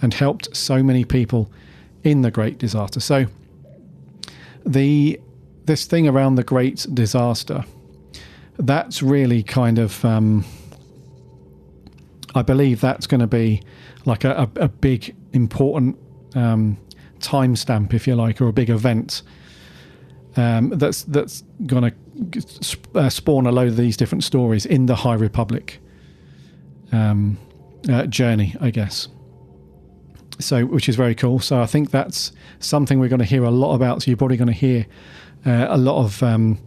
and 0.00 0.14
helped 0.14 0.56
so 0.56 0.82
many 0.82 1.04
people 1.04 1.52
in 2.04 2.22
the 2.22 2.30
Great 2.30 2.56
Disaster. 2.56 3.00
So 3.00 3.26
the 4.64 5.20
this 5.66 5.84
thing 5.84 6.08
around 6.08 6.36
the 6.36 6.44
Great 6.44 6.86
Disaster 6.94 7.64
that's 8.58 9.02
really 9.02 9.42
kind 9.42 9.78
of. 9.78 10.04
Um, 10.04 10.44
I 12.36 12.42
believe 12.42 12.80
that's 12.80 13.06
going 13.06 13.20
to 13.20 13.28
be 13.28 13.62
like 14.06 14.24
a, 14.24 14.50
a, 14.56 14.64
a 14.64 14.68
big 14.68 15.14
important 15.32 15.96
um, 16.34 16.78
timestamp, 17.20 17.94
if 17.94 18.08
you 18.08 18.16
like, 18.16 18.40
or 18.40 18.48
a 18.48 18.52
big 18.52 18.70
event 18.70 19.22
um, 20.36 20.70
that's 20.70 21.04
that's 21.04 21.42
going 21.66 21.92
to 22.32 22.86
uh, 22.94 23.08
spawn 23.08 23.46
a 23.46 23.52
load 23.52 23.68
of 23.68 23.76
these 23.76 23.96
different 23.96 24.24
stories 24.24 24.66
in 24.66 24.86
the 24.86 24.96
High 24.96 25.14
Republic 25.14 25.80
um, 26.92 27.38
uh, 27.88 28.06
journey, 28.06 28.54
I 28.60 28.70
guess. 28.70 29.08
So, 30.40 30.66
which 30.66 30.88
is 30.88 30.96
very 30.96 31.14
cool. 31.14 31.38
So, 31.38 31.60
I 31.60 31.66
think 31.66 31.90
that's 31.90 32.32
something 32.58 32.98
we're 32.98 33.08
going 33.08 33.20
to 33.20 33.24
hear 33.24 33.44
a 33.44 33.50
lot 33.50 33.74
about. 33.74 34.02
So, 34.02 34.10
you're 34.10 34.16
probably 34.16 34.36
going 34.36 34.48
to 34.48 34.52
hear 34.52 34.86
uh, 35.46 35.66
a 35.68 35.78
lot 35.78 36.04
of 36.04 36.22
um, 36.22 36.58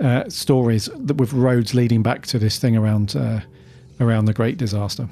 uh, 0.00 0.28
stories 0.28 0.88
that 0.96 1.16
with 1.16 1.32
roads 1.32 1.74
leading 1.74 2.02
back 2.02 2.26
to 2.26 2.38
this 2.38 2.58
thing 2.58 2.76
around 2.76 3.16
uh, 3.16 3.40
around 4.00 4.26
the 4.26 4.32
Great 4.32 4.56
Disaster. 4.56 5.08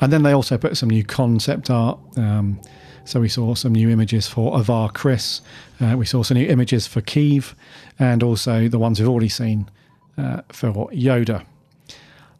And 0.00 0.12
then 0.12 0.22
they 0.22 0.32
also 0.32 0.58
put 0.58 0.76
some 0.76 0.90
new 0.90 1.04
concept 1.04 1.70
art. 1.70 1.98
Um, 2.16 2.60
so 3.04 3.20
we 3.20 3.28
saw 3.28 3.54
some 3.54 3.74
new 3.74 3.90
images 3.90 4.26
for 4.26 4.58
Avar 4.58 4.90
Kriss. 4.90 5.40
Uh, 5.80 5.96
we 5.96 6.06
saw 6.06 6.22
some 6.22 6.38
new 6.38 6.46
images 6.46 6.86
for 6.86 7.02
Keeve, 7.02 7.54
and 7.98 8.22
also 8.22 8.66
the 8.68 8.78
ones 8.78 8.98
we've 8.98 9.08
already 9.08 9.28
seen 9.28 9.68
uh, 10.16 10.40
for 10.50 10.72
Yoda. 10.90 11.44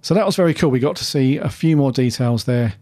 So 0.01 0.15
that 0.15 0.27
was 0.27 0.37
very 0.37 0.55
cool. 0.55 0.71
We 0.71 0.81
got 0.81 0.97
to 0.97 1.05
see 1.05 1.37
a 1.37 1.49
few 1.49 1.77
more 1.77 1.93
details 1.93 2.45
there 2.45 2.75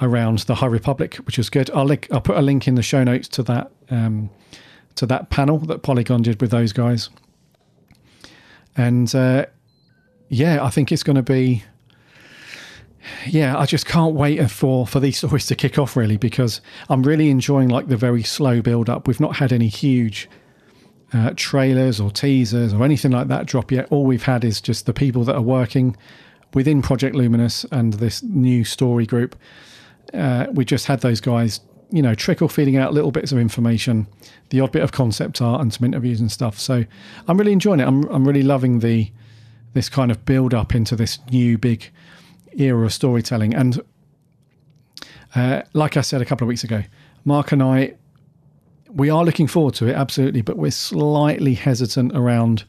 around 0.00 0.40
the 0.40 0.56
High 0.56 0.66
Republic, 0.66 1.14
which 1.16 1.38
was 1.38 1.48
good. 1.48 1.70
I'll 1.70 1.84
link, 1.84 2.08
I'll 2.10 2.20
put 2.20 2.36
a 2.36 2.42
link 2.42 2.66
in 2.66 2.74
the 2.74 2.82
show 2.82 3.04
notes 3.04 3.28
to 3.28 3.42
that 3.44 3.70
um, 3.90 4.30
to 4.96 5.06
that 5.06 5.30
panel 5.30 5.58
that 5.58 5.82
Polygon 5.82 6.22
did 6.22 6.40
with 6.40 6.50
those 6.50 6.72
guys. 6.72 7.08
And 8.76 9.14
uh, 9.14 9.46
yeah, 10.28 10.64
I 10.64 10.70
think 10.70 10.92
it's 10.92 11.02
going 11.02 11.16
to 11.16 11.22
be. 11.22 11.64
Yeah, 13.26 13.58
I 13.58 13.66
just 13.66 13.84
can't 13.84 14.14
wait 14.14 14.48
for 14.50 14.86
for 14.86 15.00
these 15.00 15.18
stories 15.18 15.46
to 15.46 15.56
kick 15.56 15.76
off 15.78 15.96
really 15.96 16.16
because 16.16 16.60
I'm 16.88 17.02
really 17.02 17.30
enjoying 17.30 17.68
like 17.68 17.88
the 17.88 17.96
very 17.96 18.22
slow 18.22 18.62
build 18.62 18.88
up. 18.88 19.08
We've 19.08 19.18
not 19.20 19.36
had 19.36 19.52
any 19.52 19.66
huge 19.66 20.28
uh, 21.12 21.32
trailers 21.36 22.00
or 22.00 22.10
teasers 22.10 22.72
or 22.72 22.84
anything 22.84 23.10
like 23.10 23.28
that 23.28 23.46
drop 23.46 23.70
yet. 23.72 23.88
All 23.90 24.06
we've 24.06 24.22
had 24.22 24.44
is 24.44 24.60
just 24.60 24.86
the 24.86 24.94
people 24.94 25.24
that 25.24 25.34
are 25.34 25.42
working 25.42 25.96
within 26.54 26.80
Project 26.80 27.14
Luminous 27.16 27.64
and 27.72 27.94
this 27.94 28.22
new 28.22 28.64
story 28.64 29.06
group. 29.06 29.36
Uh, 30.14 30.46
we 30.52 30.64
just 30.64 30.86
had 30.86 31.00
those 31.00 31.20
guys 31.20 31.60
you 31.92 32.00
know, 32.00 32.14
trickle 32.14 32.48
feeding 32.48 32.76
out 32.76 32.94
little 32.94 33.12
bits 33.12 33.32
of 33.32 33.38
information, 33.38 34.06
the 34.48 34.60
odd 34.60 34.72
bit 34.72 34.82
of 34.82 34.92
concept 34.92 35.42
art 35.42 35.60
and 35.60 35.72
some 35.72 35.84
interviews 35.84 36.20
and 36.20 36.32
stuff. 36.32 36.58
So 36.58 36.84
I'm 37.28 37.38
really 37.38 37.52
enjoying 37.52 37.80
it. 37.80 37.86
I'm 37.86 38.04
I'm 38.08 38.26
really 38.26 38.42
loving 38.42 38.80
the 38.80 39.12
this 39.74 39.88
kind 39.88 40.10
of 40.10 40.24
build 40.24 40.54
up 40.54 40.74
into 40.74 40.96
this 40.96 41.18
new 41.30 41.58
big 41.58 41.90
era 42.54 42.84
of 42.84 42.92
storytelling. 42.92 43.54
And 43.54 43.80
uh, 45.34 45.62
like 45.72 45.96
I 45.96 46.00
said 46.00 46.20
a 46.20 46.24
couple 46.24 46.44
of 46.44 46.48
weeks 46.48 46.64
ago, 46.64 46.82
Mark 47.24 47.52
and 47.52 47.62
I 47.62 47.94
we 48.94 49.10
are 49.10 49.24
looking 49.24 49.46
forward 49.46 49.74
to 49.74 49.86
it 49.86 49.94
absolutely, 49.94 50.42
but 50.42 50.56
we're 50.56 50.70
slightly 50.70 51.54
hesitant 51.54 52.12
around 52.14 52.64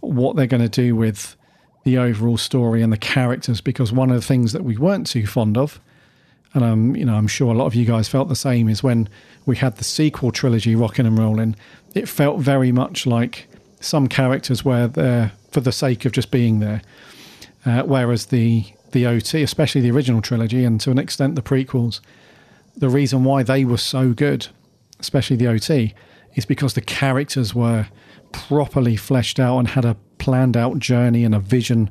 what 0.00 0.36
they're 0.36 0.46
going 0.46 0.62
to 0.62 0.68
do 0.68 0.94
with 0.94 1.36
the 1.84 1.98
overall 1.98 2.36
story 2.36 2.82
and 2.82 2.92
the 2.92 2.98
characters 2.98 3.60
because 3.60 3.92
one 3.92 4.10
of 4.10 4.16
the 4.16 4.26
things 4.26 4.52
that 4.52 4.62
we 4.62 4.76
weren't 4.76 5.06
too 5.06 5.26
fond 5.26 5.56
of 5.56 5.80
and 6.54 6.64
um, 6.64 6.96
you 6.96 7.04
know, 7.04 7.14
I'm 7.14 7.26
sure 7.26 7.52
a 7.52 7.56
lot 7.56 7.66
of 7.66 7.74
you 7.74 7.84
guys 7.84 8.08
felt 8.08 8.28
the 8.28 8.36
same 8.36 8.68
is 8.68 8.82
when 8.82 9.08
we 9.46 9.56
had 9.56 9.76
the 9.76 9.84
sequel 9.84 10.32
trilogy 10.32 10.74
rocking 10.74 11.06
and 11.06 11.18
rolling, 11.18 11.56
it 11.94 12.08
felt 12.08 12.40
very 12.40 12.72
much 12.72 13.06
like 13.06 13.48
some 13.80 14.08
characters 14.08 14.64
were 14.64 14.88
there 14.88 15.32
for 15.50 15.60
the 15.60 15.72
sake 15.72 16.04
of 16.04 16.12
just 16.12 16.30
being 16.30 16.60
there. 16.60 16.82
Uh, 17.64 17.82
whereas 17.82 18.26
the 18.26 18.64
the 18.92 19.06
OT, 19.06 19.42
especially 19.42 19.82
the 19.82 19.90
original 19.90 20.22
trilogy, 20.22 20.64
and 20.64 20.80
to 20.80 20.90
an 20.90 20.98
extent 20.98 21.34
the 21.34 21.42
prequels, 21.42 22.00
the 22.76 22.88
reason 22.88 23.24
why 23.24 23.42
they 23.42 23.64
were 23.64 23.76
so 23.76 24.12
good, 24.12 24.46
especially 25.00 25.36
the 25.36 25.46
OT, 25.46 25.94
is 26.34 26.46
because 26.46 26.74
the 26.74 26.80
characters 26.80 27.54
were 27.54 27.86
properly 28.32 28.96
fleshed 28.96 29.38
out 29.38 29.58
and 29.58 29.68
had 29.68 29.84
a 29.84 29.96
planned 30.18 30.56
out 30.56 30.78
journey 30.78 31.24
and 31.24 31.34
a 31.34 31.40
vision 31.40 31.90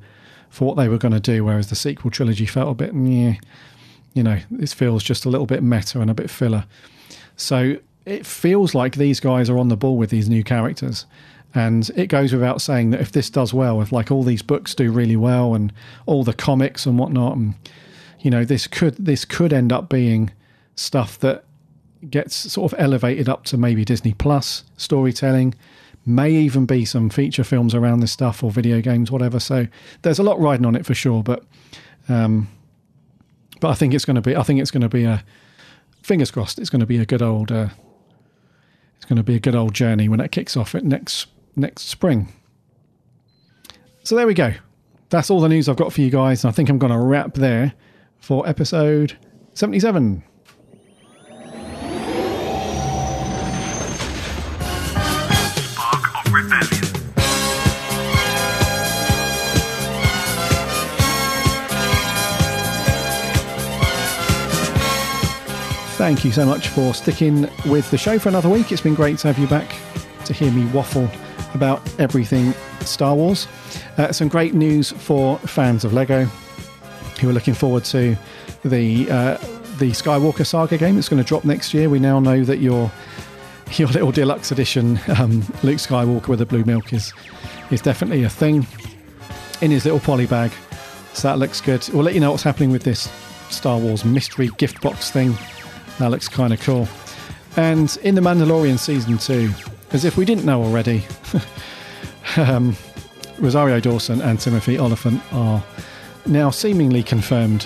for 0.49 0.67
what 0.67 0.77
they 0.77 0.87
were 0.87 0.97
going 0.97 1.13
to 1.13 1.19
do. 1.19 1.43
Whereas 1.43 1.69
the 1.69 1.75
sequel 1.75 2.09
trilogy 2.09 2.45
felt 2.45 2.71
a 2.71 2.73
bit, 2.73 2.93
yeah, 2.95 3.35
you 4.17 4.23
know, 4.23 4.39
this 4.49 4.73
feels 4.73 5.03
just 5.03 5.25
a 5.25 5.29
little 5.29 5.45
bit 5.45 5.61
meta 5.61 6.01
and 6.01 6.09
a 6.09 6.13
bit 6.15 6.29
filler. 6.29 6.65
So 7.35 7.77
it 8.03 8.25
feels 8.25 8.73
like 8.73 8.95
these 8.95 9.19
guys 9.19 9.47
are 9.47 9.59
on 9.59 9.67
the 9.67 9.77
ball 9.77 9.95
with 9.95 10.09
these 10.09 10.27
new 10.27 10.43
characters. 10.43 11.05
And 11.53 11.89
it 11.95 12.07
goes 12.07 12.33
without 12.33 12.59
saying 12.59 12.89
that 12.89 12.99
if 12.99 13.11
this 13.11 13.29
does 13.29 13.53
well, 13.53 13.79
if 13.79 13.91
like 13.91 14.09
all 14.09 14.23
these 14.23 14.41
books 14.41 14.73
do 14.73 14.91
really 14.91 15.15
well 15.15 15.53
and 15.53 15.71
all 16.07 16.23
the 16.23 16.33
comics 16.33 16.87
and 16.87 16.97
whatnot, 16.97 17.37
and 17.37 17.53
you 18.19 18.31
know, 18.31 18.43
this 18.43 18.65
could 18.65 18.95
this 18.95 19.23
could 19.23 19.53
end 19.53 19.71
up 19.71 19.87
being 19.87 20.31
stuff 20.75 21.19
that 21.19 21.43
gets 22.09 22.35
sort 22.35 22.73
of 22.73 22.79
elevated 22.79 23.29
up 23.29 23.43
to 23.45 23.57
maybe 23.57 23.85
Disney 23.85 24.13
Plus 24.13 24.63
storytelling. 24.77 25.53
May 26.07 26.31
even 26.31 26.65
be 26.65 26.85
some 26.85 27.09
feature 27.09 27.43
films 27.43 27.75
around 27.75 27.99
this 27.99 28.13
stuff 28.13 28.43
or 28.43 28.49
video 28.49 28.81
games, 28.81 29.11
whatever. 29.11 29.39
So 29.39 29.67
there's 30.01 30.19
a 30.19 30.23
lot 30.23 30.39
riding 30.39 30.65
on 30.65 30.75
it 30.75 30.87
for 30.87 30.95
sure. 30.95 31.21
But 31.21 31.43
um, 32.09 32.47
but 33.59 33.69
I 33.69 33.73
think 33.73 33.93
it's 33.93 34.05
going 34.05 34.15
to 34.15 34.21
be. 34.21 34.35
I 34.35 34.43
think 34.43 34.59
it's 34.59 34.71
going 34.71 34.81
to 34.81 34.89
be 34.89 35.03
a. 35.05 35.23
Fingers 36.01 36.31
crossed. 36.31 36.59
It's 36.59 36.69
going 36.69 36.79
to 36.79 36.85
be 36.85 36.99
a 36.99 37.05
good 37.05 37.21
old. 37.21 37.51
Uh, 37.51 37.69
it's 38.95 39.05
going 39.05 39.17
to 39.17 39.23
be 39.23 39.35
a 39.35 39.39
good 39.39 39.55
old 39.55 39.73
journey 39.73 40.07
when 40.07 40.19
it 40.19 40.31
kicks 40.31 40.55
off 40.55 40.73
at 40.75 40.83
next 40.83 41.27
next 41.55 41.83
spring. 41.83 42.31
So 44.03 44.15
there 44.15 44.27
we 44.27 44.33
go. 44.33 44.53
That's 45.09 45.29
all 45.29 45.41
the 45.41 45.49
news 45.49 45.67
I've 45.69 45.75
got 45.75 45.91
for 45.93 46.01
you 46.01 46.09
guys. 46.09 46.43
And 46.43 46.49
I 46.51 46.53
think 46.53 46.69
I'm 46.69 46.77
going 46.77 46.91
to 46.93 46.99
wrap 46.99 47.33
there 47.33 47.73
for 48.19 48.47
episode 48.47 49.17
77. 49.53 50.23
Spark 55.73 56.25
of 56.25 56.33
Rebellion. 56.33 56.86
Thank 66.07 66.23
you 66.23 66.31
so 66.31 66.45
much 66.45 66.69
for 66.69 66.93
sticking 66.93 67.49
with 67.65 67.91
the 67.91 67.97
show 67.97 68.17
for 68.17 68.29
another 68.29 68.47
week. 68.47 68.71
It's 68.71 68.79
been 68.79 68.95
great 68.95 69.17
to 69.17 69.27
have 69.27 69.37
you 69.37 69.45
back 69.45 69.75
to 70.23 70.31
hear 70.31 70.49
me 70.53 70.65
waffle 70.67 71.09
about 71.53 71.81
everything 71.99 72.53
Star 72.79 73.13
Wars. 73.13 73.45
Uh, 73.97 74.13
some 74.13 74.29
great 74.29 74.53
news 74.53 74.91
for 74.91 75.37
fans 75.39 75.83
of 75.83 75.91
Lego 75.91 76.23
who 77.19 77.29
are 77.29 77.33
looking 77.33 77.53
forward 77.53 77.83
to 77.83 78.15
the 78.63 79.11
uh, 79.11 79.37
the 79.79 79.91
Skywalker 79.91 80.45
Saga 80.45 80.77
game. 80.77 80.97
It's 80.97 81.09
going 81.09 81.21
to 81.21 81.27
drop 81.27 81.43
next 81.43 81.73
year. 81.73 81.89
We 81.89 81.99
now 81.99 82.21
know 82.21 82.45
that 82.45 82.59
your 82.59 82.89
your 83.73 83.89
little 83.89 84.13
deluxe 84.13 84.49
edition 84.53 85.01
um, 85.19 85.41
Luke 85.61 85.79
Skywalker 85.79 86.29
with 86.29 86.39
the 86.39 86.45
blue 86.45 86.63
milk 86.63 86.93
is 86.93 87.13
is 87.69 87.81
definitely 87.81 88.23
a 88.23 88.29
thing 88.29 88.65
in 89.59 89.71
his 89.71 89.83
little 89.83 89.99
poly 89.99 90.25
bag. 90.25 90.53
So 91.11 91.27
that 91.27 91.37
looks 91.37 91.59
good. 91.59 91.85
We'll 91.91 92.05
let 92.05 92.13
you 92.13 92.21
know 92.21 92.31
what's 92.31 92.43
happening 92.43 92.71
with 92.71 92.83
this 92.83 93.11
Star 93.49 93.77
Wars 93.77 94.05
mystery 94.05 94.51
gift 94.57 94.79
box 94.81 95.11
thing. 95.11 95.37
That 95.99 96.11
looks 96.11 96.27
kind 96.27 96.53
of 96.53 96.59
cool. 96.61 96.87
And 97.55 97.97
in 98.03 98.13
The 98.15 98.21
Mandalorian 98.21 98.77
Season 98.77 99.17
2, 99.17 99.51
as 99.91 100.05
if 100.05 100.15
we 100.15 100.25
didn't 100.25 100.45
know 100.45 100.63
already, 100.63 101.03
um, 102.37 102.75
Rosario 103.39 103.79
Dawson 103.79 104.21
and 104.21 104.39
Timothy 104.39 104.77
Olyphant 104.77 105.21
are 105.33 105.63
now 106.27 106.51
seemingly 106.51 107.01
confirmed 107.01 107.65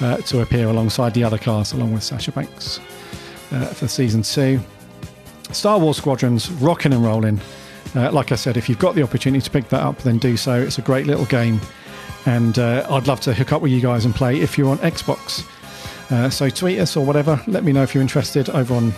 uh, 0.00 0.18
to 0.18 0.40
appear 0.40 0.68
alongside 0.68 1.12
the 1.12 1.24
other 1.24 1.38
cast, 1.38 1.74
along 1.74 1.92
with 1.92 2.02
Sasha 2.02 2.32
Banks, 2.32 2.80
uh, 3.52 3.66
for 3.66 3.86
Season 3.86 4.22
2. 4.22 4.60
Star 5.52 5.78
Wars 5.78 5.96
Squadrons 5.96 6.50
rocking 6.52 6.92
and 6.92 7.04
rolling. 7.04 7.40
Uh, 7.94 8.10
like 8.12 8.32
I 8.32 8.34
said, 8.34 8.56
if 8.56 8.68
you've 8.68 8.78
got 8.78 8.94
the 8.94 9.02
opportunity 9.02 9.42
to 9.42 9.50
pick 9.50 9.68
that 9.70 9.82
up, 9.82 9.98
then 9.98 10.18
do 10.18 10.36
so. 10.36 10.60
It's 10.60 10.78
a 10.78 10.82
great 10.82 11.06
little 11.06 11.24
game, 11.26 11.60
and 12.26 12.58
uh, 12.58 12.86
I'd 12.90 13.06
love 13.06 13.20
to 13.22 13.34
hook 13.34 13.52
up 13.52 13.62
with 13.62 13.72
you 13.72 13.80
guys 13.80 14.04
and 14.04 14.14
play 14.14 14.40
if 14.40 14.56
you're 14.56 14.70
on 14.70 14.78
Xbox. 14.78 15.46
Uh, 16.10 16.30
so 16.30 16.48
tweet 16.48 16.78
us 16.78 16.96
or 16.96 17.04
whatever. 17.04 17.40
Let 17.46 17.64
me 17.64 17.72
know 17.72 17.82
if 17.82 17.94
you're 17.94 18.02
interested 18.02 18.48
over 18.50 18.74
on 18.74 18.92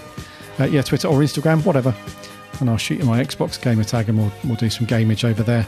uh, 0.58 0.64
yeah 0.64 0.82
Twitter 0.82 1.08
or 1.08 1.18
Instagram, 1.18 1.64
whatever, 1.64 1.94
and 2.60 2.70
I'll 2.70 2.76
shoot 2.76 3.00
you 3.00 3.04
my 3.04 3.22
Xbox 3.22 3.60
gamer 3.60 3.84
tag 3.84 4.08
and 4.08 4.18
we'll 4.18 4.32
we'll 4.44 4.56
do 4.56 4.70
some 4.70 4.86
gameage 4.86 5.28
over 5.28 5.42
there. 5.42 5.66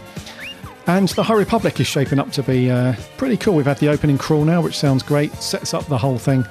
And 0.86 1.08
the 1.10 1.22
High 1.22 1.34
Republic 1.34 1.78
is 1.78 1.86
shaping 1.86 2.18
up 2.18 2.32
to 2.32 2.42
be 2.42 2.70
uh, 2.70 2.94
pretty 3.16 3.36
cool. 3.36 3.54
We've 3.54 3.66
had 3.66 3.78
the 3.78 3.88
opening 3.88 4.18
crawl 4.18 4.44
now, 4.44 4.60
which 4.60 4.76
sounds 4.76 5.02
great. 5.02 5.32
Sets 5.34 5.74
up 5.74 5.86
the 5.86 5.98
whole 5.98 6.18
thing, 6.18 6.44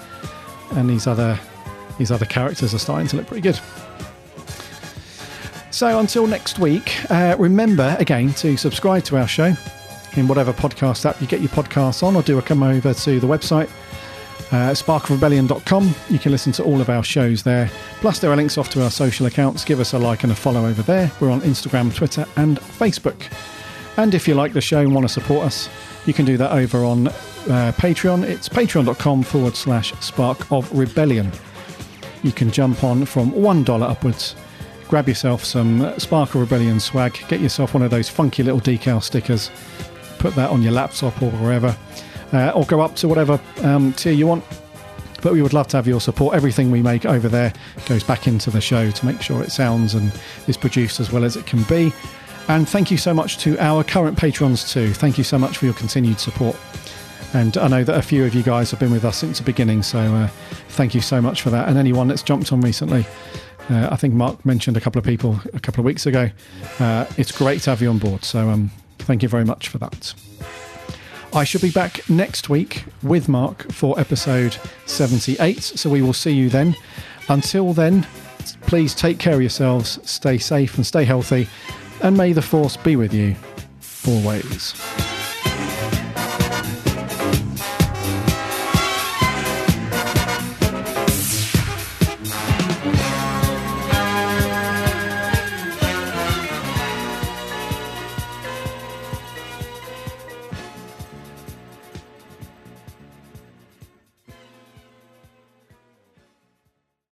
and 0.72 0.90
these 0.90 1.08
other 1.08 1.40
these 1.98 2.12
other 2.12 2.26
characters 2.26 2.74
are 2.74 2.80
starting 2.80 3.08
to 3.08 3.18
look 3.18 3.28
pretty 3.28 3.42
good. 3.42 3.60
So 5.70 6.00
until 6.00 6.28
next 6.28 6.60
week, 6.60 7.10
uh, 7.10 7.36
remember 7.40 7.96
again 7.98 8.34
to 8.36 8.58
subscribe 8.58 9.04
to 9.06 9.18
our 9.18 9.28
show 9.28 9.54
in 10.18 10.28
whatever 10.28 10.52
podcast 10.52 11.06
app 11.06 11.22
you 11.22 11.28
get 11.28 11.40
your 11.40 11.50
podcasts 11.50 12.04
on, 12.04 12.18
or 12.18 12.24
do 12.24 12.38
a 12.38 12.42
come 12.42 12.62
over 12.62 12.94
to 12.94 13.20
the 13.22 13.28
website 13.28 13.70
uh, 14.52 14.72
sparkofrebellion.com. 14.72 15.96
You 16.10 16.20
can 16.20 16.32
listen 16.32 16.52
to 16.54 16.64
all 16.64 16.82
of 16.82 16.90
our 16.90 17.04
shows 17.04 17.44
there. 17.44 17.70
Plus, 18.00 18.20
there 18.20 18.32
are 18.32 18.36
links 18.36 18.58
off 18.58 18.70
to 18.72 18.84
our 18.84 18.92
social 18.92 19.26
accounts. 19.26 19.64
Give 19.64 19.80
us 19.80 19.94
a 19.94 20.00
like 20.00 20.24
and 20.24 20.32
a 20.32 20.36
follow 20.36 20.66
over 20.66 20.82
there. 20.82 21.12
We're 21.20 21.32
on 21.32 21.42
Instagram, 21.42 21.94
Twitter, 21.96 22.26
and 22.36 22.60
Facebook. 22.60 23.32
And 23.98 24.14
if 24.14 24.28
you 24.28 24.36
like 24.36 24.54
the 24.54 24.62
show 24.62 24.80
and 24.80 24.94
want 24.94 25.08
to 25.08 25.14
support 25.14 25.46
us, 25.46 25.70
you 26.06 26.14
can 26.14 26.26
do 26.26 26.38
that 26.38 26.52
over 26.52 26.84
on 26.84 27.08
uh, 27.08 27.72
Patreon. 27.76 28.24
It's 28.24 28.50
patreon.com 28.50 29.24
forward 29.24 29.56
slash 29.56 29.94
spark 30.00 30.52
of 30.52 30.72
rebellion. 30.72 31.32
You 32.24 32.32
can 32.32 32.52
jump 32.52 32.84
on 32.84 33.06
from 33.06 33.32
$1 33.32 33.82
upwards, 33.82 34.36
grab 34.88 35.08
yourself 35.08 35.44
some 35.44 35.98
Spark 36.00 36.36
of 36.36 36.42
Rebellion 36.42 36.80
swag, 36.80 37.18
get 37.28 37.42
yourself 37.42 37.74
one 37.74 37.82
of 37.82 37.90
those 37.90 38.10
funky 38.10 38.44
little 38.44 38.60
decal 38.60 39.02
stickers, 39.02 39.50
put 40.20 40.36
that 40.36 40.52
on 40.52 40.62
your 40.62 40.72
laptop 40.72 41.20
or 41.22 41.32
wherever, 41.32 41.76
uh, 42.34 42.52
or 42.56 42.66
go 42.66 42.82
up 42.82 42.96
to 42.98 43.08
whatever 43.08 43.40
um, 43.64 43.94
tier 43.94 44.14
you 44.14 44.28
want. 44.28 44.44
But 45.22 45.34
we 45.34 45.42
would 45.42 45.54
love 45.54 45.68
to 45.70 45.78
have 45.78 45.88
your 45.88 46.02
support. 46.02 46.36
Everything 46.36 46.72
we 46.72 46.82
make 46.82 47.06
over 47.06 47.30
there 47.30 47.54
goes 47.88 48.04
back 48.04 48.28
into 48.28 48.50
the 48.50 48.62
show 48.62 48.90
to 48.90 49.06
make 49.06 49.22
sure 49.22 49.44
it 49.44 49.52
sounds 49.52 49.94
and 49.94 50.12
is 50.48 50.58
produced 50.58 51.00
as 51.00 51.12
well 51.12 51.24
as 51.24 51.36
it 51.36 51.46
can 51.46 51.62
be. 51.64 51.94
And 52.48 52.68
thank 52.68 52.90
you 52.90 52.98
so 52.98 53.14
much 53.14 53.38
to 53.40 53.58
our 53.60 53.84
current 53.84 54.18
patrons 54.18 54.72
too. 54.72 54.94
Thank 54.94 55.18
you 55.18 55.24
so 55.24 55.38
much 55.38 55.58
for 55.58 55.66
your 55.66 55.76
continued 55.76 56.20
support. 56.20 56.58
And 57.34 57.56
I 57.58 57.68
know 57.68 57.84
that 57.84 57.98
a 57.98 58.02
few 58.02 58.26
of 58.26 58.36
you 58.36 58.44
guys 58.44 58.72
have 58.72 58.80
been 58.80 58.92
with 58.92 59.06
us 59.06 59.18
since 59.18 59.38
the 59.38 59.46
beginning, 59.46 59.84
so 59.84 60.00
uh, 60.00 60.28
thank 60.70 60.94
you 60.94 61.02
so 61.02 61.22
much 61.22 61.42
for 61.42 61.50
that. 61.50 61.70
And 61.70 61.78
anyone 61.78 62.10
that's 62.10 62.24
jumped 62.24 62.52
on 62.52 62.60
recently, 62.60 63.06
uh, 63.70 63.88
I 63.90 63.96
think 63.96 64.14
Mark 64.14 64.44
mentioned 64.46 64.76
a 64.76 64.82
couple 64.82 65.00
of 65.00 65.06
people 65.06 65.40
a 65.54 65.60
couple 65.60 65.80
of 65.80 65.86
weeks 65.86 66.06
ago. 66.06 66.30
Uh, 66.80 67.06
it's 67.18 67.32
great 67.32 67.62
to 67.62 67.70
have 67.70 67.82
you 67.82 67.90
on 67.90 68.00
board, 68.00 68.26
so 68.26 68.50
um, 68.50 68.70
thank 69.00 69.24
you 69.24 69.30
very 69.30 69.46
much 69.46 69.70
for 69.70 69.78
that. 69.78 70.14
I 71.34 71.46
shall 71.46 71.62
be 71.62 71.72
back 71.72 72.10
next 72.10 72.50
week 72.50 72.84
with 73.04 73.30
Mark 73.30 73.72
for 73.72 73.98
episode 73.98 74.58
78, 74.86 75.62
so 75.62 75.90
we 75.90 76.02
will 76.02 76.12
see 76.14 76.32
you 76.32 76.50
then. 76.50 76.76
Until 77.30 77.72
then, 77.72 78.06
please 78.64 78.94
take 78.94 79.18
care 79.18 79.36
of 79.36 79.42
yourselves, 79.42 79.98
stay 80.10 80.38
safe 80.38 80.76
and 80.76 80.86
stay 80.86 81.06
healthy, 81.06 81.48
and 82.04 82.18
may 82.18 82.34
the 82.34 82.42
force 82.42 82.76
be 82.76 82.98
with 82.98 83.14
you 83.14 83.36
always. 84.06 84.74